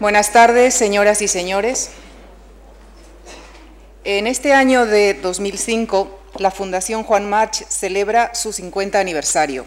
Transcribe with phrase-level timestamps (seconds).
[0.00, 1.90] Buenas tardes, señoras y señores.
[4.04, 9.66] En este año de 2005, la Fundación Juan March celebra su 50 aniversario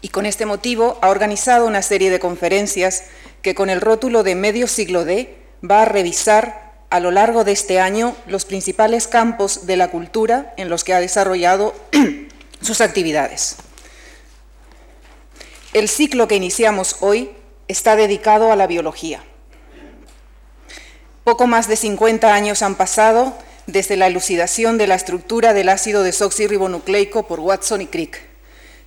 [0.00, 3.04] y con este motivo ha organizado una serie de conferencias
[3.40, 7.52] que con el rótulo de Medio Siglo D va a revisar a lo largo de
[7.52, 11.72] este año los principales campos de la cultura en los que ha desarrollado
[12.60, 13.58] sus actividades.
[15.72, 17.30] El ciclo que iniciamos hoy
[17.68, 19.22] está dedicado a la biología.
[21.24, 26.02] Poco más de 50 años han pasado desde la elucidación de la estructura del ácido
[26.02, 28.20] desoxirribonucleico por Watson y Crick,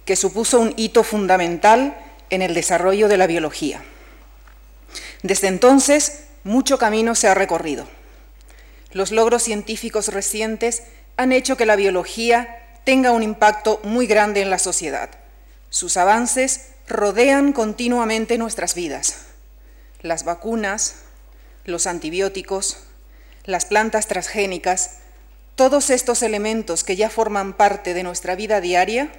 [0.05, 1.97] que supuso un hito fundamental
[2.29, 3.83] en el desarrollo de la biología.
[5.23, 7.87] Desde entonces, mucho camino se ha recorrido.
[8.91, 10.83] Los logros científicos recientes
[11.17, 15.09] han hecho que la biología tenga un impacto muy grande en la sociedad.
[15.69, 19.25] Sus avances rodean continuamente nuestras vidas.
[20.01, 20.95] Las vacunas,
[21.65, 22.77] los antibióticos,
[23.43, 24.99] las plantas transgénicas,
[25.55, 29.11] todos estos elementos que ya forman parte de nuestra vida diaria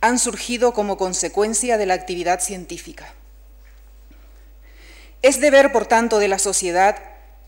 [0.00, 3.14] han surgido como consecuencia de la actividad científica.
[5.22, 6.96] Es deber, por tanto, de la sociedad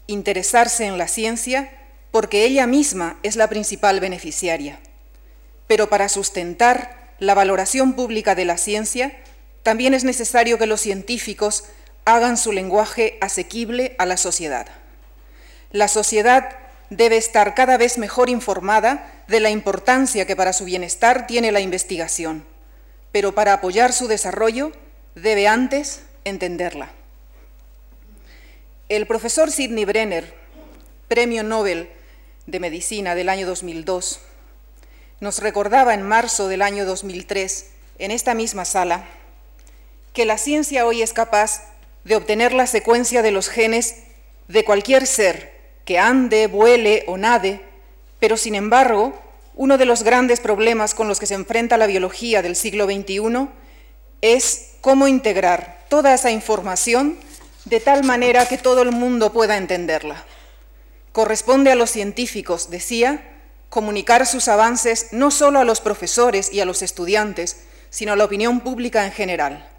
[0.06, 1.70] interesarse en la ciencia
[2.12, 4.79] porque ella misma es la principal beneficiaria.
[5.67, 9.19] Pero para sustentar la valoración pública de la ciencia,
[9.65, 11.65] también es necesario que los científicos
[12.05, 14.69] hagan su lenguaje asequible a la sociedad.
[15.73, 16.59] La sociedad
[16.91, 21.61] debe estar cada vez mejor informada de la importancia que para su bienestar tiene la
[21.61, 22.45] investigación,
[23.11, 24.70] pero para apoyar su desarrollo
[25.15, 26.92] debe antes entenderla.
[28.91, 30.35] El profesor Sidney Brenner,
[31.09, 31.89] Premio Nobel
[32.47, 34.20] de Medicina del año 2002,
[35.20, 39.09] nos recordaba en marzo del año 2003, en esta misma sala,
[40.15, 41.61] que la ciencia hoy es capaz
[42.05, 43.97] de obtener la secuencia de los genes
[44.47, 45.53] de cualquier ser
[45.84, 47.61] que ande, vuele o nade,
[48.20, 49.12] pero sin embargo,
[49.57, 53.48] uno de los grandes problemas con los que se enfrenta la biología del siglo XXI
[54.23, 57.19] es cómo integrar toda esa información
[57.64, 60.25] de tal manera que todo el mundo pueda entenderla.
[61.11, 63.20] Corresponde a los científicos, decía,
[63.69, 68.25] comunicar sus avances no solo a los profesores y a los estudiantes, sino a la
[68.25, 69.73] opinión pública en general.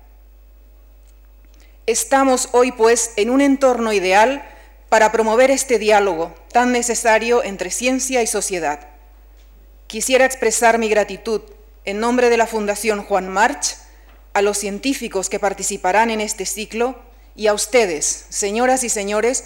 [1.87, 4.43] Estamos hoy, pues, en un entorno ideal
[4.89, 8.87] para promover este diálogo tan necesario entre ciencia y sociedad.
[9.85, 11.41] Quisiera expresar mi gratitud
[11.83, 13.75] en nombre de la Fundación Juan March
[14.33, 16.95] a los científicos que participarán en este ciclo
[17.35, 19.43] y a ustedes, señoras y señores,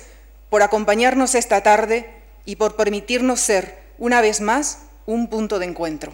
[0.50, 2.10] por acompañarnos esta tarde
[2.46, 6.14] y por permitirnos ser, una vez más, un punto de encuentro.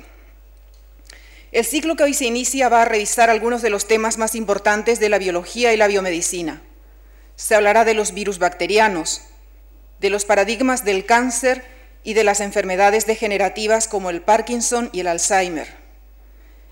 [1.55, 4.99] El ciclo que hoy se inicia va a revisar algunos de los temas más importantes
[4.99, 6.61] de la biología y la biomedicina.
[7.37, 9.21] Se hablará de los virus bacterianos,
[10.01, 11.63] de los paradigmas del cáncer
[12.03, 15.69] y de las enfermedades degenerativas como el Parkinson y el Alzheimer.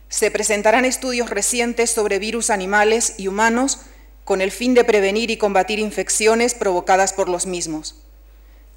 [0.09, 3.83] Se presentarán estudios recientes sobre virus animales y humanos
[4.25, 7.95] con el fin de prevenir y combatir infecciones provocadas por los mismos.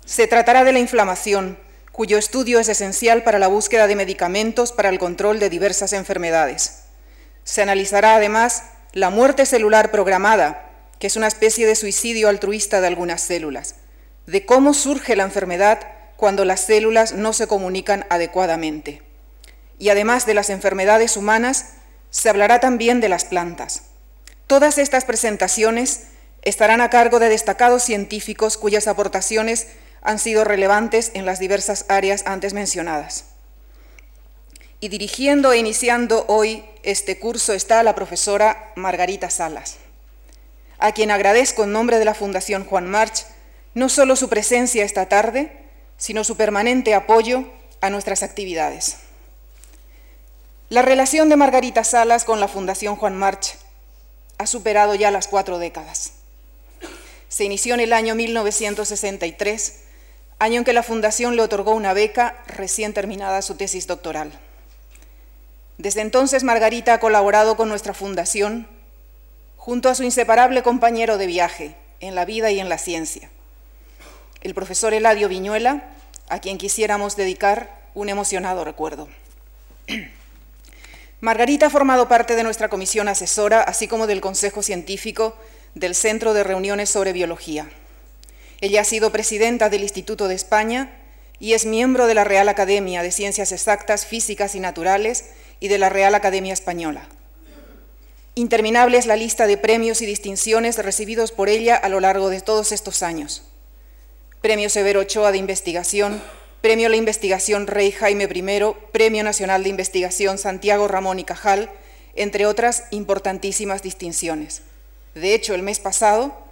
[0.04, 1.58] Se tratará de la inflamación,
[1.96, 6.82] cuyo estudio es esencial para la búsqueda de medicamentos para el control de diversas enfermedades.
[7.44, 12.88] Se analizará además la muerte celular programada, que es una especie de suicidio altruista de
[12.88, 13.76] algunas células,
[14.26, 19.02] de cómo surge la enfermedad cuando las células no se comunican adecuadamente.
[19.78, 21.76] Y además de las enfermedades humanas,
[22.10, 23.84] se hablará también de las plantas.
[24.46, 26.08] Todas estas presentaciones
[26.42, 29.68] estarán a cargo de destacados científicos cuyas aportaciones
[30.06, 33.24] han sido relevantes en las diversas áreas antes mencionadas.
[34.78, 39.78] Y dirigiendo e iniciando hoy este curso está la profesora Margarita Salas,
[40.78, 43.24] a quien agradezco en nombre de la Fundación Juan March
[43.74, 45.50] no solo su presencia esta tarde,
[45.98, 47.44] sino su permanente apoyo
[47.80, 48.98] a nuestras actividades.
[50.68, 53.56] La relación de Margarita Salas con la Fundación Juan March
[54.38, 56.12] ha superado ya las cuatro décadas.
[57.28, 59.85] Se inició en el año 1963
[60.38, 64.32] año en que la Fundación le otorgó una beca recién terminada su tesis doctoral.
[65.78, 68.66] Desde entonces, Margarita ha colaborado con nuestra Fundación
[69.56, 73.30] junto a su inseparable compañero de viaje en la vida y en la ciencia,
[74.42, 75.84] el profesor Eladio Viñuela,
[76.28, 79.08] a quien quisiéramos dedicar un emocionado recuerdo.
[81.20, 85.36] Margarita ha formado parte de nuestra comisión asesora, así como del Consejo Científico
[85.74, 87.68] del Centro de Reuniones sobre Biología.
[88.66, 90.90] Ella ha sido presidenta del Instituto de España
[91.38, 95.26] y es miembro de la Real Academia de Ciencias Exactas, Físicas y Naturales
[95.60, 97.08] y de la Real Academia Española.
[98.34, 102.40] Interminable es la lista de premios y distinciones recibidos por ella a lo largo de
[102.40, 103.44] todos estos años.
[104.40, 106.20] Premio Severo Ochoa de Investigación,
[106.60, 111.70] Premio La Investigación Rey Jaime I, Premio Nacional de Investigación Santiago Ramón y Cajal,
[112.16, 114.62] entre otras importantísimas distinciones.
[115.14, 116.45] De hecho, el mes pasado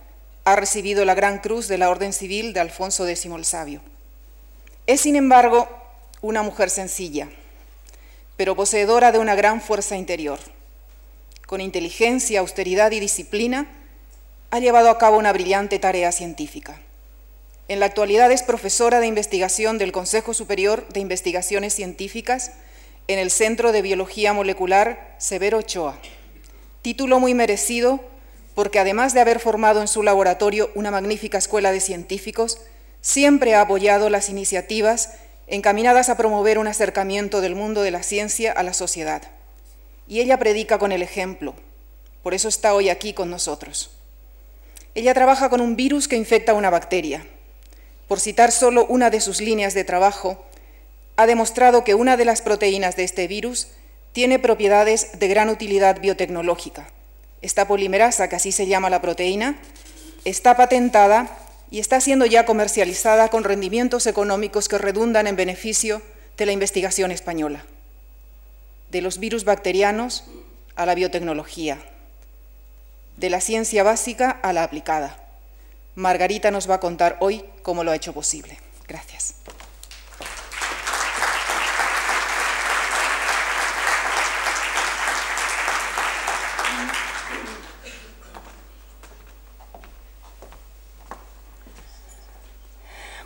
[0.44, 3.80] ha recibido la Gran Cruz de la Orden Civil de Alfonso X el Sabio.
[4.86, 5.68] Es, sin embargo,
[6.20, 7.28] una mujer sencilla,
[8.36, 10.38] pero poseedora de una gran fuerza interior.
[11.46, 13.66] Con inteligencia, austeridad y disciplina,
[14.50, 16.80] ha llevado a cabo una brillante tarea científica.
[17.68, 22.52] En la actualidad es profesora de investigación del Consejo Superior de Investigaciones Científicas
[23.08, 25.98] en el Centro de Biología Molecular Severo Ochoa,
[26.82, 28.00] título muy merecido
[28.54, 32.58] porque además de haber formado en su laboratorio una magnífica escuela de científicos,
[33.00, 35.14] siempre ha apoyado las iniciativas
[35.46, 39.22] encaminadas a promover un acercamiento del mundo de la ciencia a la sociedad.
[40.06, 41.54] Y ella predica con el ejemplo,
[42.22, 43.90] por eso está hoy aquí con nosotros.
[44.94, 47.26] Ella trabaja con un virus que infecta una bacteria.
[48.06, 50.44] Por citar solo una de sus líneas de trabajo,
[51.16, 53.68] ha demostrado que una de las proteínas de este virus
[54.12, 56.93] tiene propiedades de gran utilidad biotecnológica
[57.44, 59.58] esta polimerasa, que así se llama la proteína,
[60.24, 61.28] está patentada
[61.70, 66.00] y está siendo ya comercializada con rendimientos económicos que redundan en beneficio
[66.38, 67.64] de la investigación española,
[68.90, 70.24] de los virus bacterianos
[70.74, 71.78] a la biotecnología,
[73.18, 75.18] de la ciencia básica a la aplicada.
[75.96, 78.58] Margarita nos va a contar hoy cómo lo ha hecho posible.
[78.88, 79.34] Gracias.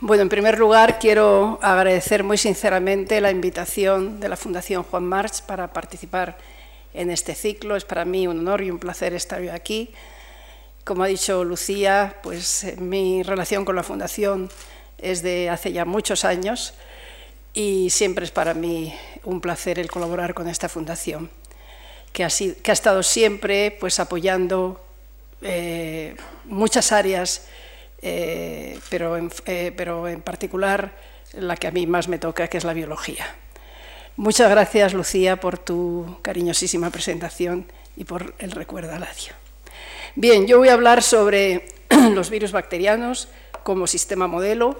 [0.01, 5.41] Bueno, en primer lugar, quiero agradecer muy sinceramente la invitación de la Fundación Juan March
[5.41, 6.37] para participar
[6.93, 7.75] en este ciclo.
[7.75, 9.89] Es para mí un honor y un placer estar hoy aquí.
[10.85, 14.49] Como ha dicho Lucía, pues eh, mi relación con la Fundación
[14.99, 16.75] es de hace ya muchos años
[17.53, 21.29] y siempre es para mí un placer el colaborar con esta fundación,
[22.13, 24.79] que ha, que ha estado siempre pues, apoyando
[25.41, 26.15] eh,
[26.45, 27.49] muchas áreas
[28.01, 30.91] eh, pero, en, eh, pero en particular
[31.33, 33.35] la que a mí más me toca, que es la biología.
[34.15, 37.65] Muchas gracias, Lucía, por tu cariñosísima presentación
[37.95, 39.31] y por el recuerdo al adiós.
[40.15, 41.67] Bien, yo voy a hablar sobre
[42.13, 43.29] los virus bacterianos
[43.63, 44.77] como sistema modelo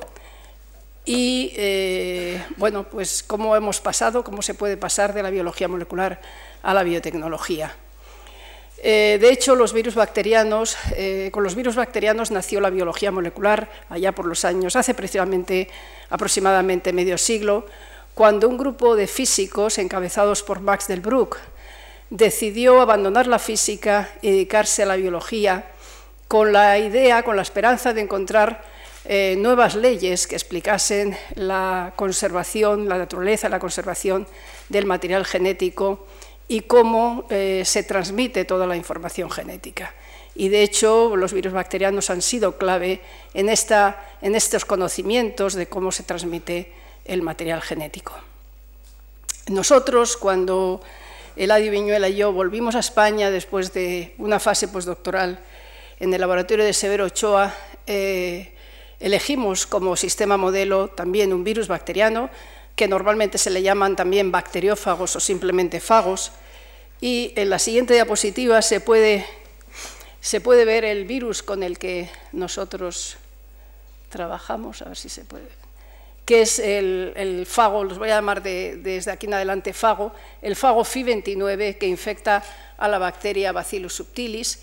[1.06, 6.22] y, eh, bueno, pues cómo hemos pasado, cómo se puede pasar de la biología molecular
[6.62, 7.74] a la biotecnología.
[8.82, 9.96] Eh, de hecho, los virus
[10.96, 15.70] eh, con los virus bacterianos nació la biología molecular allá por los años, hace precisamente
[16.10, 17.66] aproximadamente medio siglo,
[18.14, 21.38] cuando un grupo de físicos encabezados por Max Delbruck
[22.10, 25.66] decidió abandonar la física y dedicarse a la biología
[26.28, 28.64] con la idea, con la esperanza de encontrar
[29.06, 34.28] eh, nuevas leyes que explicasen la conservación, la naturaleza, la conservación
[34.70, 36.06] del material genético
[36.50, 39.94] y cómo eh, se transmite toda la información genética.
[40.36, 43.02] Y de hecho, los virus bacterianos han sido clave
[43.34, 46.74] en, esta, en estos conocimientos de cómo se transmite
[47.06, 48.14] el material genético.
[49.48, 50.82] Nosotros, cuando
[51.36, 55.40] Eladio Viñuela y yo volvimos a España después de una fase postdoctoral
[56.00, 57.54] en el laboratorio de Severo Ochoa,
[57.86, 58.54] eh,
[59.00, 62.30] elegimos como sistema modelo también un virus bacteriano
[62.80, 66.32] que normalmente se le llaman también bacteriófagos o simplemente fagos.
[67.02, 69.26] Y en la siguiente diapositiva se puede,
[70.20, 73.18] se puede ver el virus con el que nosotros
[74.10, 75.48] trabajamos, a ver si se puede,
[76.26, 80.84] que es el, fago, los voy a llamar desde aquí en adelante fago, el fago
[80.84, 82.44] FI29 que infecta
[82.78, 84.60] a la bacteria Bacillus subtilis.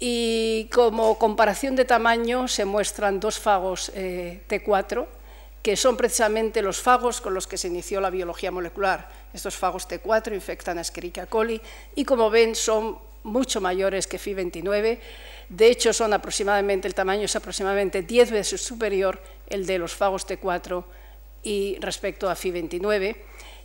[0.00, 5.06] Y como comparación de tamaño se muestran dos fagos eh, T4,
[5.62, 9.23] que son precisamente los fagos con los que se inició la biología molecular.
[9.34, 11.60] Estos fagos T4 infectan a Escherichia coli
[11.96, 14.98] y, como ven, son mucho mayores que FI29.
[15.48, 20.26] De hecho, son aproximadamente, el tamaño es aproximadamente 10 veces superior el de los fagos
[20.26, 20.84] T4
[21.42, 23.16] y respecto a FI29.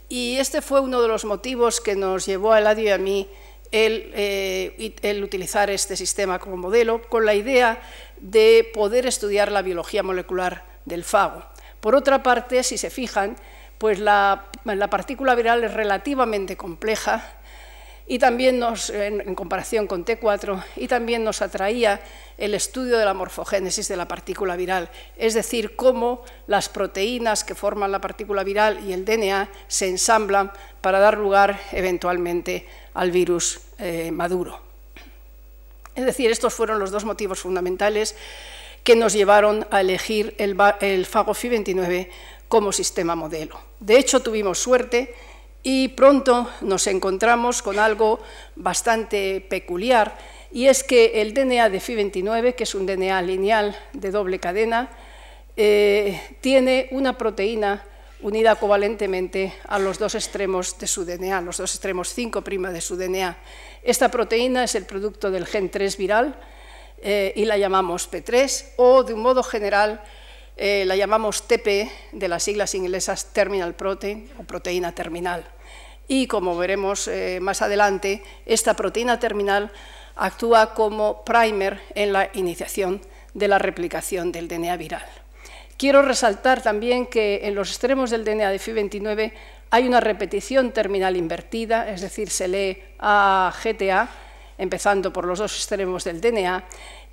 [0.10, 3.30] Y este fue uno de los motivos que nos llevó a Eladio y a mí
[3.72, 7.80] el, eh, el, utilizar este sistema como modelo, con la idea
[8.20, 11.44] de poder estudiar la biología molecular del fago.
[11.80, 13.36] Por otra parte, si se fijan,
[13.78, 14.49] pues la,
[14.89, 17.39] partícula viral es relativamente compleja
[18.10, 22.01] y también nos, en, comparación con T4, y también nos atraía
[22.39, 27.54] el estudio de la morfogénesis de la partícula viral, es decir, cómo las proteínas que
[27.54, 30.51] forman la partícula viral y el DNA se ensamblan
[30.82, 34.60] para dar lugar eventualmente al virus eh, maduro.
[35.94, 38.16] Es decir, estos fueron los dos motivos fundamentales
[38.84, 42.08] que nos llevaron a elegir el, el FAGO-FI29
[42.50, 43.58] como sistema modelo.
[43.79, 45.15] De hecho, tuvimos suerte
[45.63, 48.20] y pronto nos encontramos con algo
[48.56, 50.18] bastante peculiar,
[50.51, 54.89] y es que el DNA de FI29, que es un DNA lineal de doble cadena,
[55.56, 57.86] eh, tiene una proteína
[58.22, 62.98] unida covalentemente a los dos extremos de su DNA, los dos extremos 5' de su
[62.98, 63.38] DNA.
[63.84, 66.39] Esta proteína es el producto del gen 3 viral
[67.01, 70.01] eh, y la llamamos P3, o de un modo general
[70.60, 75.46] eh, la llamamos TP, de las siglas inglesas Terminal Protein o proteína terminal.
[76.08, 79.72] Y como veremos más adelante, esta proteína terminal
[80.16, 83.01] actúa como primer en la iniciación
[83.34, 85.06] de la replicación del DNA viral.
[85.78, 89.32] Quiero resaltar también que en los extremos del DNA de FI29
[89.72, 94.10] hay una repetición terminal invertida, es decir, se lee A, GTA,
[94.58, 96.66] empezando por los dos extremos del DNA,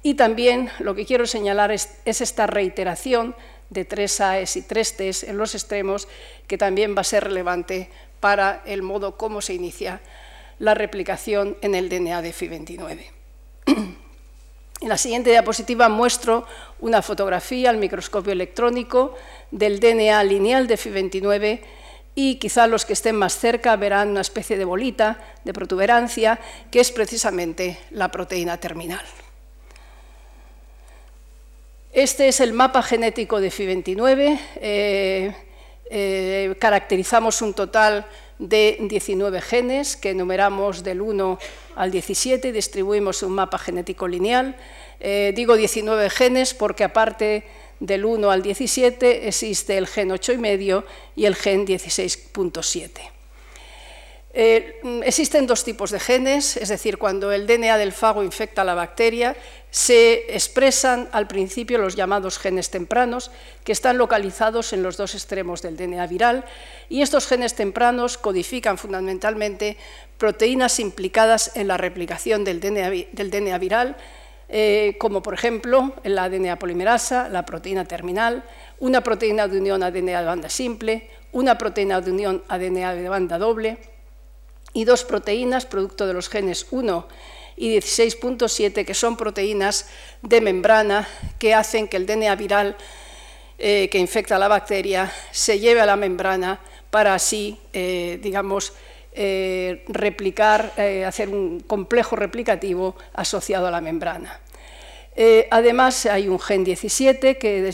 [0.07, 3.35] y también lo que quiero señalar es, esta reiteración
[3.71, 6.07] de tres A's y tres T's en los extremos,
[6.47, 10.01] que también va a ser relevante para el modo como se inicia
[10.61, 13.01] la replicación en el DNA de FI29.
[14.79, 16.47] En la siguiente diapositiva muestro
[16.79, 19.17] una fotografía al microscopio electrónico
[19.51, 21.61] del DNA lineal de FI29
[22.15, 26.39] y quizá los que estén más cerca verán una especie de bolita de protuberancia
[26.71, 29.05] que es precisamente la proteína terminal.
[31.97, 34.39] Este es el mapa genético de FI29.
[34.57, 35.35] Eh,
[35.89, 38.05] eh, caracterizamos un total
[38.39, 41.39] de 19 genes que enumeramos del 1
[41.75, 44.57] al 17 y distribuimos un mapa genético lineal.
[45.01, 47.45] Eh, digo 19 genes porque aparte
[47.81, 50.85] del 1 al 17 existe el gen 8,5
[51.17, 53.16] y el gen 16.7.
[54.39, 58.67] Eh, existen dos tipos de genes, es decir, cuando el DNA del fago infecta a
[58.67, 59.35] la bacteria,
[59.71, 63.31] se expresan al principio los llamados genes tempranos,
[63.65, 66.45] que están localizados en los dos extremos del DNA viral,
[66.91, 69.79] y estos genes tempranos codifican fundamentalmente
[70.19, 73.97] proteínas implicadas en la replicación del DNA, viral,
[74.51, 78.45] eh, como por ejemplo la ADN polimerasa, la proteína terminal,
[78.81, 83.39] una proteína de unión ADN de banda simple, una proteína de unión ADN de banda
[83.39, 83.96] doble,
[84.77, 87.09] y dos proteínas, producto de los genes 1
[87.57, 89.89] y 16.7, que son proteínas
[90.21, 92.77] de membrana que hacen que el DNA viral
[93.59, 98.75] eh, que infecta a la bacteria se lleve a la membrana para así, eh, digamos,
[99.13, 100.75] eh, replicar,
[101.07, 104.41] hacer un complejo replicativo asociado a la membrana.
[105.51, 107.73] además, hay un gen 17, que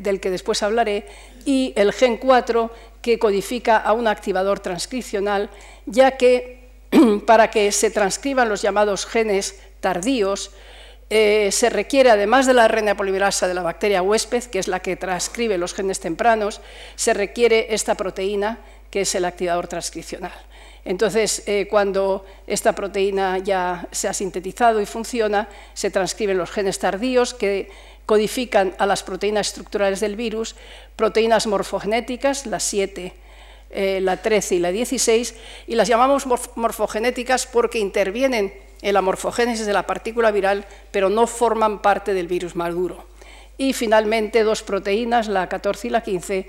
[0.00, 1.06] del que después hablaré,
[1.44, 2.70] y el gen 4,
[3.02, 5.50] que codifica a un activador transcripcional,
[5.86, 6.68] ya que
[7.26, 10.50] para que se transcriban los llamados genes tardíos,
[11.12, 14.80] eh, se requiere, además de la RNA polimerasa de la bacteria huésped, que es la
[14.80, 16.60] que transcribe los genes tempranos,
[16.94, 20.32] se requiere esta proteína, que es el activador transcripcional.
[20.84, 26.78] Entonces, eh, cuando esta proteína ya se ha sintetizado y funciona, se transcriben los genes
[26.78, 27.70] tardíos que
[28.10, 30.56] codifican a las proteínas estructurales del virus,
[30.96, 33.12] proteínas morfogenéticas, las 7,
[33.70, 35.36] eh, la 13 y la 16,
[35.68, 36.26] y las llamamos
[36.56, 38.52] morfogenéticas porque intervienen
[38.82, 43.06] en la morfogénesis de la partícula viral, pero no forman parte del virus maduro.
[43.56, 46.48] Y finalmente dos proteínas, la 14 y la 15,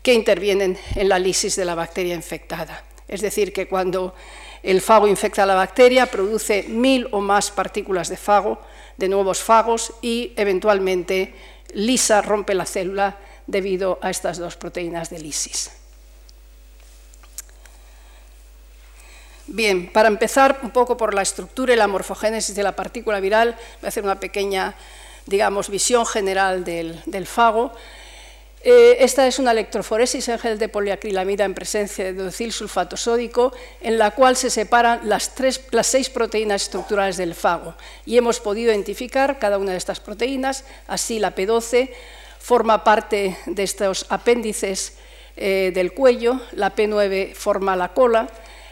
[0.00, 2.84] que intervienen en la lisis de la bacteria infectada.
[3.08, 4.14] Es decir, que cuando
[4.62, 8.60] el fago infecta a la bacteria, produce mil o más partículas de fago,
[8.96, 11.34] de nuevos fagos, y eventualmente
[11.72, 15.70] lisa, rompe la célula debido a estas dos proteínas de lisis.
[19.46, 23.54] Bien, para empezar un poco por la estructura y la morfogénesis de la partícula viral,
[23.80, 24.74] voy a hacer una pequeña,
[25.26, 27.72] digamos, visión general del, del fago.
[28.66, 33.52] Eh, esta es una electroforesis en gel de poliacrilamida en presencia de sulfato sódico,
[33.82, 35.30] en la cual se separan las,
[35.70, 37.74] las seis proteínas estructurales del fago.
[38.06, 41.90] Y hemos podido identificar cada una de estas proteínas, así la P12
[42.38, 44.94] forma parte de estos apéndices
[45.36, 48.30] eh, del cuello, la P9 forma la cola,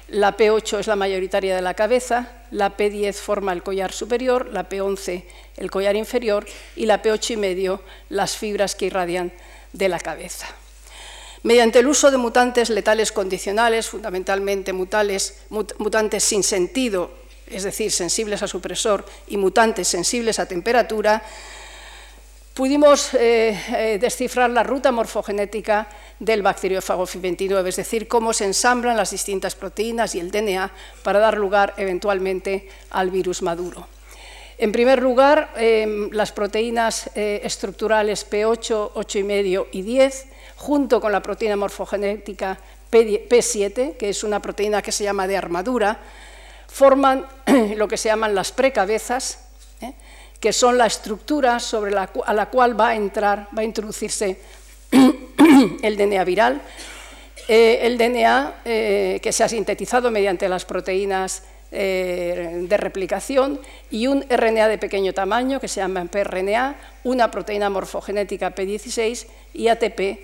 [0.09, 4.71] la P8 es la mayoritaria de la cabeza, la P10 forma el collar superior, la
[4.71, 5.25] P11
[5.59, 6.47] el collar inferior
[6.77, 9.33] y la P8 y medio las fibras que irradian
[9.73, 10.47] de la cabeza.
[11.43, 17.11] Mediante el uso de mutantes letales condicionales, fundamentalmente mutantes sin sentido,
[17.49, 21.23] es decir, sensibles a supresor, y mutantes sensibles a temperatura,
[22.55, 25.89] pudimos eh, eh, descifrar la ruta morfogenética
[26.21, 30.71] del bacteriófago FI29, es decir, cómo se ensamblan las distintas proteínas y el DNA
[31.03, 33.89] para dar lugar eventualmente al virus maduro.
[34.63, 41.21] En primer lugar, em, las proteínas eh, estructurales P8, 8,5 y 10, junto con la
[41.21, 45.99] proteína morfogenética P7, que es una proteína que se llama de armadura,
[46.69, 47.27] forman
[47.77, 49.41] lo que se llaman las precabezas,
[50.39, 54.39] que son la estructura sobre la, a la cual va a entrar, va a introducirse
[55.83, 56.63] el DNA viral.
[57.49, 61.43] Eh, el DNA eh, que se ha sintetizado mediante las proteínas
[61.75, 63.59] eh, de replicación
[63.91, 69.69] y un RNA de pequeño tamaño que se llama pRNA, una proteína morfogenética P16 y
[69.69, 70.21] ATP,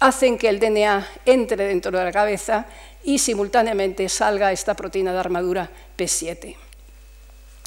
[0.00, 2.64] hacen que el DNA entre dentro de la cabeza
[3.04, 6.56] y simultáneamente salga esta proteína de armadura P7.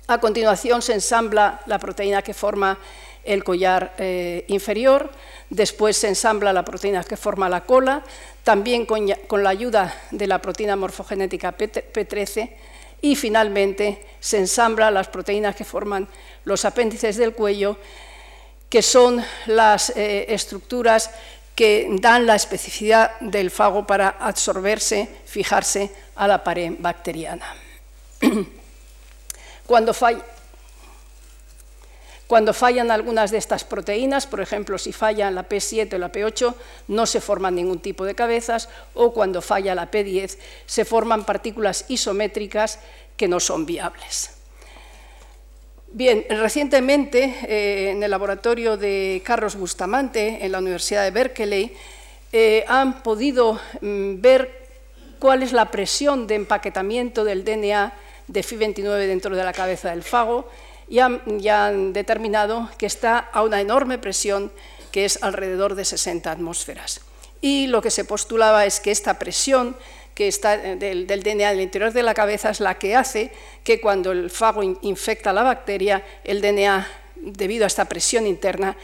[0.07, 2.79] A continuación se ensambla la proteína que forma
[3.24, 5.12] el collar eh, inferior,
[5.51, 8.03] después se ensambla la proteína que forma la cola,
[8.43, 9.07] también con,
[9.43, 12.50] la ayuda de la proteína morfogenética P13
[13.01, 16.07] y finalmente se ensambla las proteínas que forman
[16.43, 17.77] los apéndices del cuello,
[18.69, 21.11] que son las eh, estructuras
[21.55, 27.45] que dan la especificidad del fago para absorberse, fijarse a la pared bacteriana.
[29.65, 29.93] Cuando,
[32.53, 36.53] fallan algunas de estas proteínas, por ejemplo, si falla la P7 o la P8,
[36.88, 41.86] no se forman ningún tipo de cabezas, o cuando falla la P10, se forman partículas
[41.88, 42.79] isométricas
[43.15, 44.32] que no son viables.
[45.91, 51.72] Bien, recientemente eh, en el laboratorio de Carlos Bustamante, en la Universidad de Berkeley,
[52.34, 54.65] eh, han podido mm, ver
[55.20, 57.94] cuál es la presión de empaquetamiento del DNA
[58.27, 60.50] de FI29 dentro de la cabeza del fago
[60.87, 64.51] y han, determinado que está a una enorme presión
[64.91, 67.01] que es alrededor de 60 atmósferas.
[67.41, 69.75] Y lo que se postulaba es que esta presión
[70.13, 73.31] que está eh, del, del, DNA del interior de la cabeza es la que hace
[73.63, 78.77] que cuando el fago infecta la bacteria, el DNA, debido a esta presión interna,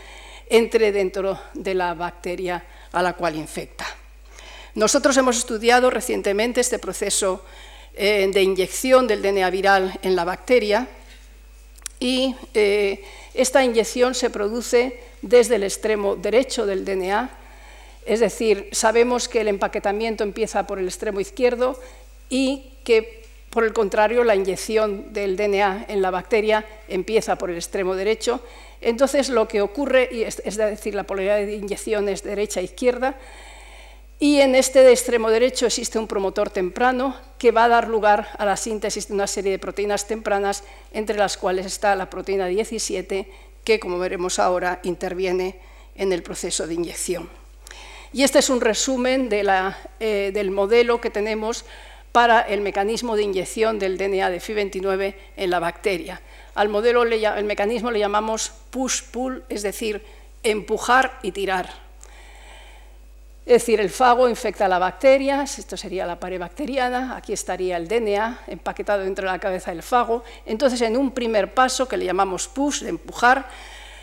[0.50, 3.86] entre dentro de la bacteria a la cual infecta.
[4.76, 7.44] Nosotros hemos estudiado recientemente este proceso
[7.94, 10.88] eh, de inyección del DNA viral en la bacteria
[12.02, 13.04] y eh,
[13.36, 17.30] esta inyección se produce desde el extremo derecho del DNA,
[18.06, 21.80] es decir, sabemos que el empaquetamiento empieza por el extremo izquierdo
[22.28, 27.58] y que, por el contrario, la inyección del DNA en la bacteria empieza por el
[27.58, 28.42] extremo derecho.
[28.82, 33.16] Entonces, lo que ocurre, es decir, la polaridad de inyección es derecha-izquierda,
[34.22, 38.28] y en este de extremo derecho existe un promotor temprano que va a dar lugar
[38.38, 42.46] a la síntesis de una serie de proteínas tempranas, entre las cuales está la proteína
[42.46, 43.28] 17,
[43.64, 45.56] que, como veremos ahora, interviene
[45.96, 47.32] en el proceso de inyección.
[48.14, 51.66] Y este es un resumen eh, del modelo que tenemos
[52.12, 56.22] para el mecanismo de inyección del DNA de FI29 en la bacteria.
[56.54, 60.06] Al modelo, el mecanismo le llamamos push-pull, es decir,
[60.44, 61.91] empujar y tirar.
[63.44, 67.88] Es decir, el fago infecta la bacteria, esto sería la pared bacteriana, aquí estaría el
[67.88, 70.24] DNA empaquetado dentro de la cabeza del fago.
[70.46, 73.50] Entonces, en un primer paso, que le llamamos push, de empujar,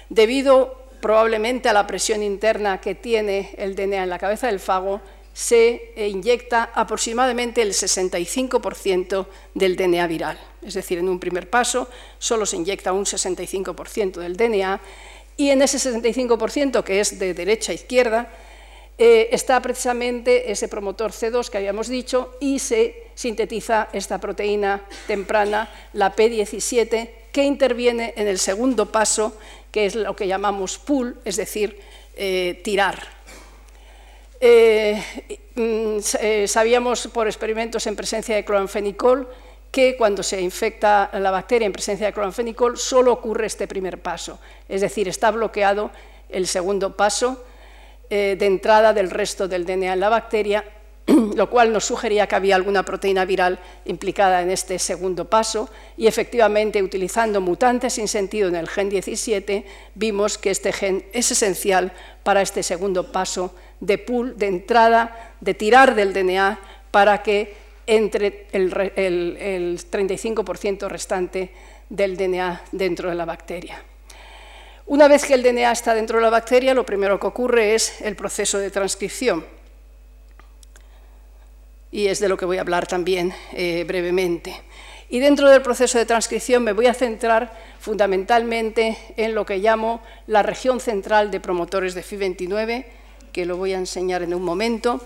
[0.08, 5.00] debido probablemente a la presión interna que tiene el DNA en la cabeza del fago,
[5.32, 10.36] se inyecta aproximadamente el 65% del DNA viral.
[10.62, 14.80] Es decir, en un primer paso solo se inyecta un 65% del DNA
[15.36, 18.32] y en ese 65%, que es de derecha a izquierda,
[18.98, 25.70] eh, está precisamente ese promotor C2 que habíamos dicho y se sintetiza esta proteína temprana,
[25.92, 29.36] la P17, que interviene en el segundo paso,
[29.70, 31.80] que es lo que llamamos pull, es decir,
[32.16, 32.98] eh, tirar.
[34.40, 35.00] Eh,
[35.54, 39.28] mm, sabíamos por experimentos en presencia de cloranfenicol
[39.70, 44.40] que cuando se infecta la bacteria en presencia de cloranfenicol solo ocurre este primer paso,
[44.68, 45.90] es decir, está bloqueado
[46.28, 47.44] el segundo paso
[48.10, 50.64] eh, de entrada del resto del DNA en la bacteria,
[51.06, 56.06] lo cual nos sugería que había alguna proteína viral implicada en este segundo paso y
[56.06, 61.92] efectivamente utilizando mutantes sin sentido en el gen 17 vimos que este gen es esencial
[62.22, 66.58] para este segundo paso de pull, de entrada, de tirar del DNA
[66.90, 67.54] para que
[67.86, 71.50] entre el, el 35% restante
[71.88, 73.82] del DNA dentro de la bacteria.
[74.88, 78.00] Una vez que el DNA está dentro de la bacteria, lo primero que ocurre es
[78.00, 79.44] el proceso de transcripción.
[81.92, 84.58] Y es de lo que voy a hablar también eh, brevemente.
[85.10, 90.00] Y dentro del proceso de transcripción me voy a centrar fundamentalmente en lo que llamo
[90.26, 92.86] la región central de promotores de FI29,
[93.30, 95.02] que lo voy a enseñar en un momento.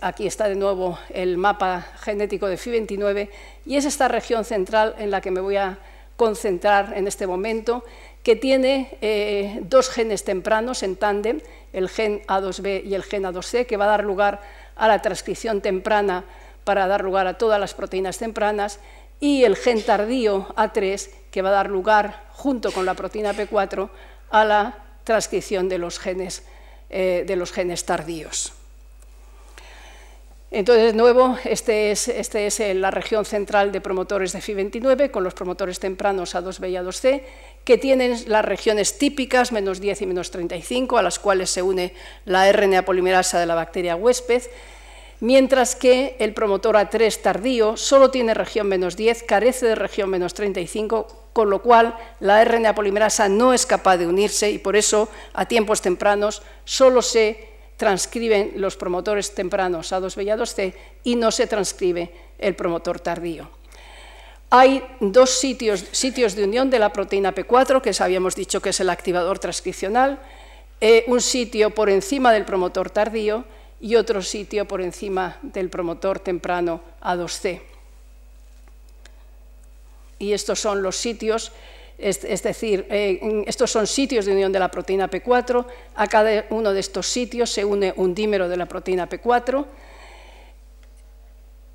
[0.00, 3.28] aquí está de nuevo el mapa genético de FI29
[3.66, 5.78] y es esta región central en la que me voy a
[6.16, 7.84] concentrar en este momento,
[8.26, 11.38] que tiene eh, dos genes tempranos en tándem,
[11.72, 14.40] el gen A2B y el gen A2C, que va a dar lugar
[14.74, 16.24] a la transcripción temprana
[16.64, 18.80] para dar lugar a todas las proteínas tempranas,
[19.20, 23.90] y el gen tardío A3, que va a dar lugar, junto con la proteína P4,
[24.30, 26.42] a la transcripción de los genes,
[26.90, 28.52] eh, de los genes tardíos.
[30.50, 35.24] Entonces, de nuevo, este es, este es, la región central de promotores de FI29 con
[35.24, 37.22] los promotores tempranos A2B y A2C,
[37.66, 41.92] que tienen las regiones típicas, menos 10 y menos 35, a las cuales se une
[42.24, 44.44] la RNA polimerasa de la bacteria huésped,
[45.18, 50.32] mientras que el promotor A3 tardío solo tiene región menos 10, carece de región menos
[50.32, 55.08] 35, con lo cual la RNA polimerasa no es capaz de unirse y por eso
[55.34, 61.48] a tiempos tempranos solo se transcriben los promotores tempranos A2B y A2C y no se
[61.48, 63.55] transcribe el promotor tardío.
[64.50, 68.80] Hay dos sitios, sitios de unión de la proteína P4, que habíamos dicho que es
[68.80, 70.18] el activador transcripcional,
[70.80, 73.44] eh, un sitio por encima del promotor tardío
[73.80, 77.60] y otro sitio por encima del promotor temprano A2C.
[80.18, 81.52] Y estos son los sitios
[81.98, 86.72] es, decir, eh, estos son sitios de unión de la proteína P4, a cada uno
[86.72, 89.64] de estos sitios se une un dímero de la proteína P4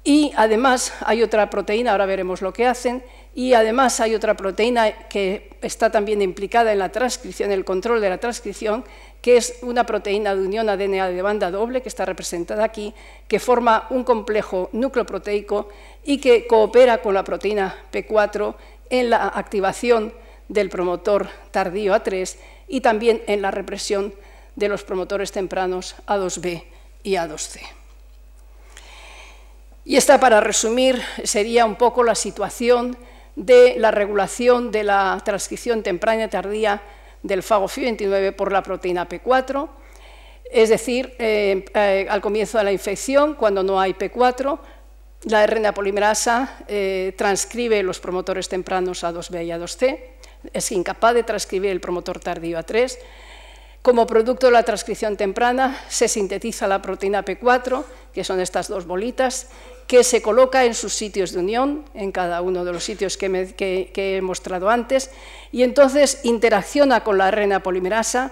[0.04, 3.04] y además hay otra proteína, ahora veremos lo que hacen,
[3.36, 8.10] y además hay otra proteína que está también implicada en la transcripción, el control de
[8.10, 8.84] la transcripción,
[9.22, 12.94] que es una proteína de unión ADN de banda doble, que está representada aquí,
[13.28, 15.70] que forma un complejo nucleoproteico
[16.04, 18.56] y que coopera con la proteína P4
[18.90, 20.14] en la activación
[20.50, 22.36] del promotor tardío A3
[22.68, 24.14] y también en la represión
[24.56, 26.64] de los promotores tempranos A2B
[27.04, 27.81] y A2C.
[29.92, 32.96] Y esta, para resumir, sería un poco la situación
[33.36, 36.82] de la regulación de la transcripción temprana y tardía
[37.22, 39.68] del fago FI29 por la proteína P4,
[40.50, 44.60] es decir, eh, eh, al comienzo de la infección, cuando no hay P4,
[45.24, 50.00] la RNA polimerasa eh, transcribe los promotores tempranos A2B y A2C,
[50.54, 52.98] es incapaz de transcribir el promotor tardío A3.
[53.82, 58.86] Como producto de la transcripción temprana se sintetiza la proteína P4, que son estas dos
[58.86, 59.48] bolitas,
[59.88, 63.94] que se coloca en sus sitios de unión, en cada uno de los sitios que,
[63.96, 65.10] he mostrado antes,
[65.52, 68.32] y entonces interacciona con la RNA polimerasa,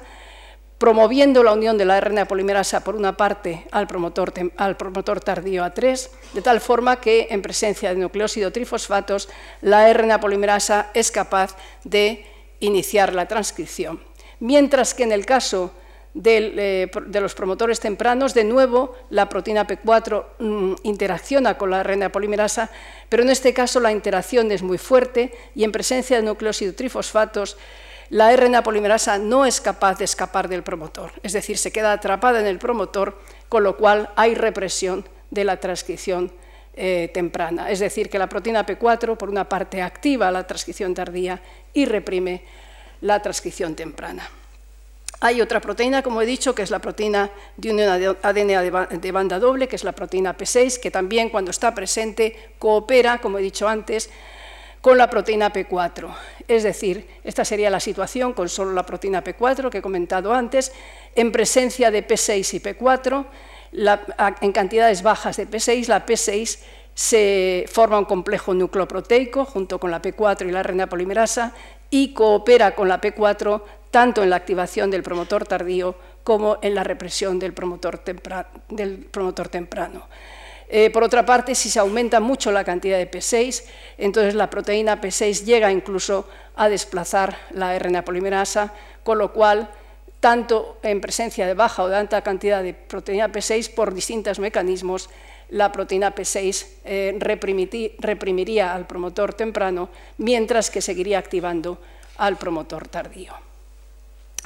[0.78, 5.66] promoviendo la unión de la RNA polimerasa por una parte al promotor, al promotor tardío
[5.66, 9.28] A3, de tal forma que en presencia de nucleósido trifosfatos
[9.62, 12.24] la RNA polimerasa es capaz de
[12.60, 14.09] iniciar la transcripción.
[14.40, 15.72] Mientras que en el caso
[16.16, 22.12] eh, de, los promotores tempranos, de nuevo la proteína P4 mm, interacciona con la RNA
[22.12, 22.72] polimerasa,
[23.10, 27.58] pero en este caso la interacción es muy fuerte y en presencia de nucleósido trifosfatos
[28.10, 32.40] la RNA polimerasa no es capaz de escapar del promotor, es decir, se queda atrapada
[32.40, 36.32] en el promotor, con lo cual hay represión de la transcripción
[36.74, 37.70] eh, temprana.
[37.70, 42.42] Es decir, que la proteína P4, por una parte, activa la transcripción tardía y reprime
[43.02, 44.30] la transcripción temprana.
[45.22, 49.38] Hay otra proteína, como he dicho, que es la proteína de unión ADN de banda
[49.38, 53.68] doble, que es la proteína P6, que también cuando está presente coopera, como he dicho
[53.68, 54.10] antes,
[54.80, 56.08] con la proteína P4.
[56.48, 60.72] Es decir, esta sería la situación con solo la proteína P4 que he comentado antes,
[61.16, 63.26] en presencia de P6 y P4,
[64.42, 66.60] en cantidades bajas de P6, la P6
[66.94, 71.54] se forma un complejo nucleoproteico junto con la P4 y la RNA polimerasa
[71.90, 76.84] y coopera con la P4 tanto en la activación del promotor tardío como en la
[76.84, 78.00] represión del promotor,
[79.50, 80.08] temprano.
[80.72, 83.64] Eh, por otra parte, si se aumenta mucho la cantidad de P6,
[83.98, 88.72] entonces la proteína P6 llega incluso a desplazar la RNA polimerasa,
[89.04, 89.70] con lo cual,
[90.20, 95.10] tanto en presencia de baja o de alta cantidad de proteína P6, por distintos mecanismos,
[95.50, 97.18] la proteína P6 eh,
[98.00, 101.80] reprimiría al promotor temprano, mientras que seguiría activando
[102.18, 103.34] al promotor tardío.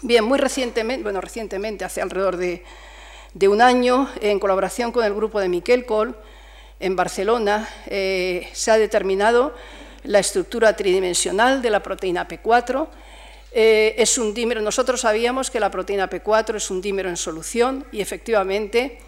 [0.01, 5.39] Bien, muy recientemente, bueno, recientemente, hace alrededor de un año, en colaboración con el grupo
[5.39, 6.15] de Miquel Col,
[6.83, 9.53] en Barcelona, eh, se ha determinado
[10.03, 12.87] la estructura tridimensional de la proteína P4.
[13.53, 17.85] Eh, es un dímero, nosotros sabíamos que la proteína P4 es un dímero en solución
[17.91, 18.99] y efectivamente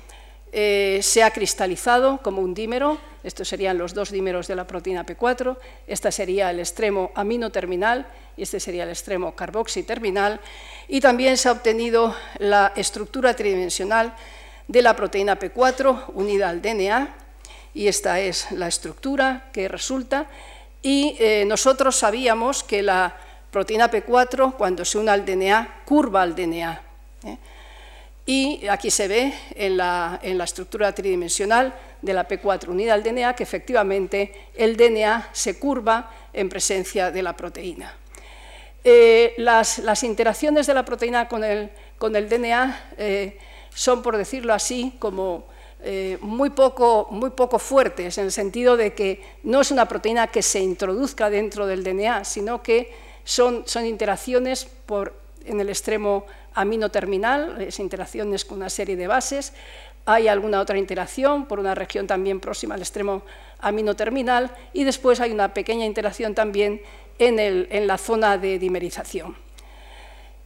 [0.52, 5.06] eh, se ha cristalizado como un dímero, estos serían los dos dímeros de la proteína
[5.06, 8.06] P4, este sería el extremo amino terminal
[8.38, 10.40] y este sería el extremo carboxi terminal,
[10.88, 14.14] y también se ha obtenido la estructura tridimensional
[14.68, 17.16] de la proteína P4 unida al DNA,
[17.74, 20.28] y esta es la estructura que resulta,
[20.82, 23.16] y eh, nosotros sabíamos que la
[23.52, 26.82] proteína P4, cuando se une al DNA, curva al DNA.
[27.24, 27.38] ¿eh?
[28.26, 33.44] Y aquí se ve en la, estructura tridimensional de la P4 unida al DNA que
[33.44, 37.94] efectivamente el DNA se curva en presencia de la proteína.
[38.84, 43.38] Eh, las, interacciones de la proteína con el, DNA eh,
[43.74, 45.46] son, por decirlo así, como
[45.84, 50.28] eh, muy, poco, muy poco fuertes, en el sentido de que no es una proteína
[50.28, 52.92] que se introduzca dentro del DNA, sino que
[53.24, 55.14] son, son interacciones por,
[55.46, 56.26] en el extremo
[56.56, 59.54] amino terminal, es interacciones con una serie de bases.
[60.06, 63.24] Hay alguna otra interacción por una región también próxima al extremo
[63.60, 66.82] amino terminal y después hay una pequeña interacción también
[67.20, 69.36] en, la zona de dimerización.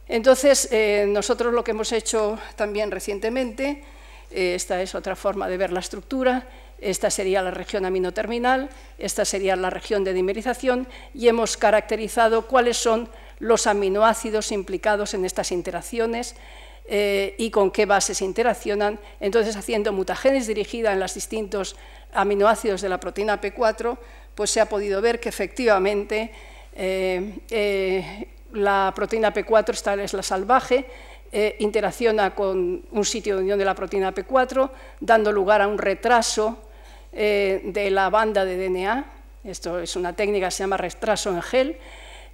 [0.08, 3.82] Entonces, eh, nosotros lo que hemos hecho también recientemente,
[4.30, 6.48] eh, esta es otra forma de ver la estructura,
[6.80, 12.46] esta sería la región amino terminal, esta sería la región de dimerización y hemos caracterizado
[12.46, 13.08] cuáles son
[13.40, 16.36] los aminoácidos implicados en estas interacciones
[16.92, 18.98] eh, y con qué bases interaccionan.
[19.18, 21.76] Entonces, haciendo mutagénesis dirigida en los distintos
[22.12, 23.96] aminoácidos de la proteína P4,
[24.34, 26.32] pues se ha podido ver que efectivamente
[26.74, 30.86] eh, eh, la proteína P4, esta es la salvaje,
[31.60, 36.58] interacciona con un sitio de unión de la proteína P4, dando lugar a un retraso
[37.12, 39.12] de la banda de DNA.
[39.44, 41.76] Esto es una técnica que se llama retraso en gel,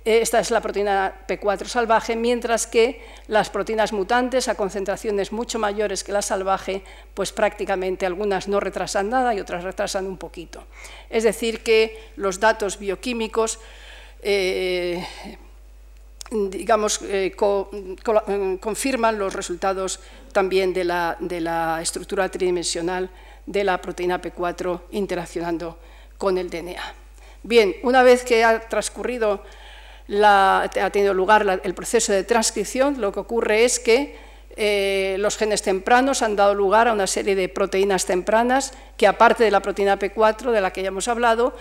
[0.06, 6.04] esta es la proteína P4 salvaje, mientras que las proteínas mutantes a concentraciones mucho mayores
[6.04, 10.64] que la salvaje, pues prácticamente algunas no retrasan nada y otras retrasan un poquito.
[11.10, 13.58] Es decir, que los datos bioquímicos
[14.22, 15.04] eh,
[16.30, 20.00] digamos, eh, eh, confirman los resultados
[20.32, 23.10] también de la, de la, estructura tridimensional
[23.46, 25.78] de la proteína P4 interaccionando
[26.18, 26.94] con el DNA.
[27.42, 29.42] Bien, una vez que ha transcurrido
[30.24, 34.16] ha tenido lugar el proceso de transcripción, lo que ocurre es que
[34.58, 39.44] eh, los genes tempranos han dado lugar a una serie de proteínas tempranas que, aparte
[39.44, 41.54] de la proteína P4, de la que ya hemos hablado,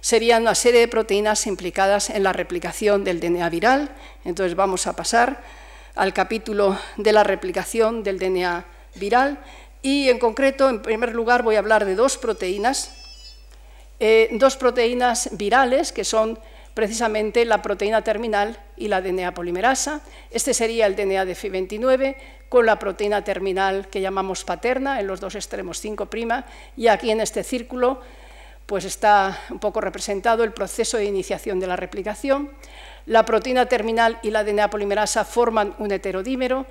[0.00, 3.90] serían una serie de proteínas implicadas en la replicación del DNA viral.
[4.24, 5.42] Entonces vamos a pasar
[5.94, 8.64] al capítulo de la replicación del DNA
[8.96, 9.38] viral.
[9.82, 12.90] Y, en concreto, en primer lugar, voy a hablar de dos proteínas,
[14.00, 16.38] eh, dos proteínas virales que son
[16.80, 20.00] precisamente la proteína terminal y la DNA polimerasa.
[20.30, 22.16] Este sería el DNA de Fi29
[22.48, 26.08] con la proteína terminal que llamamos paterna en los dos extremos 5'
[26.78, 28.00] y aquí en este círculo
[28.64, 32.50] pues está un poco representado el proceso de iniciación de la replicación.
[33.04, 36.64] La proteína terminal y la DNA polimerasa forman un heterodímero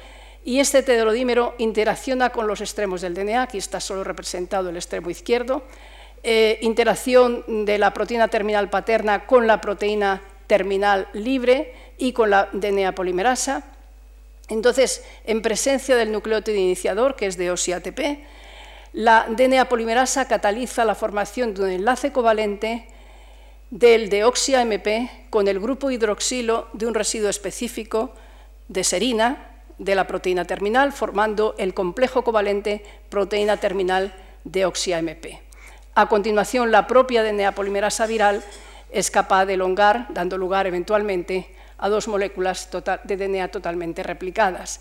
[0.44, 5.12] y este heterodímero interacciona con los extremos del DNA, aquí está solo representado el extremo
[5.12, 5.62] izquierdo,
[6.24, 12.50] eh, interacción de la proteína terminal paterna con la proteína terminal libre y con la
[12.52, 13.64] DNA polimerasa.
[14.50, 18.20] Entonces, en presencia del nucleótido iniciador, que es de OSI-ATP,
[18.94, 22.88] la DNA polimerasa cataliza la formación de un enlace covalente
[23.70, 28.14] del deoxi-AMP con el grupo hidroxilo de un residuo específico
[28.68, 29.46] de serina
[29.78, 35.49] de la proteína terminal, formando el complejo covalente proteína terminal deoxi-AMP.
[36.00, 38.42] A continuación, la propia DNA polimerasa viral
[38.90, 42.70] es capaz de elongar, dando lugar eventualmente a dos moléculas
[43.04, 44.80] de DNA totalmente replicadas.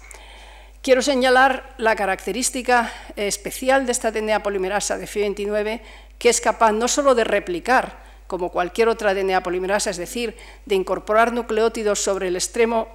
[0.80, 5.80] Quiero señalar la característica especial de esta DNA polimerasa de FI29,
[6.20, 10.76] que es capaz no solo de replicar, como cualquier otra DNA polimerasa, es decir, de
[10.76, 12.86] incorporar nucleótidos sobre el extremo,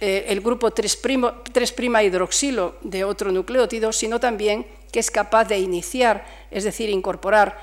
[0.00, 5.58] eh, el grupo 3', 3' hidroxilo de otro nucleótido, sino también que es capaz de
[5.58, 7.58] iniciar, es decir, incorporar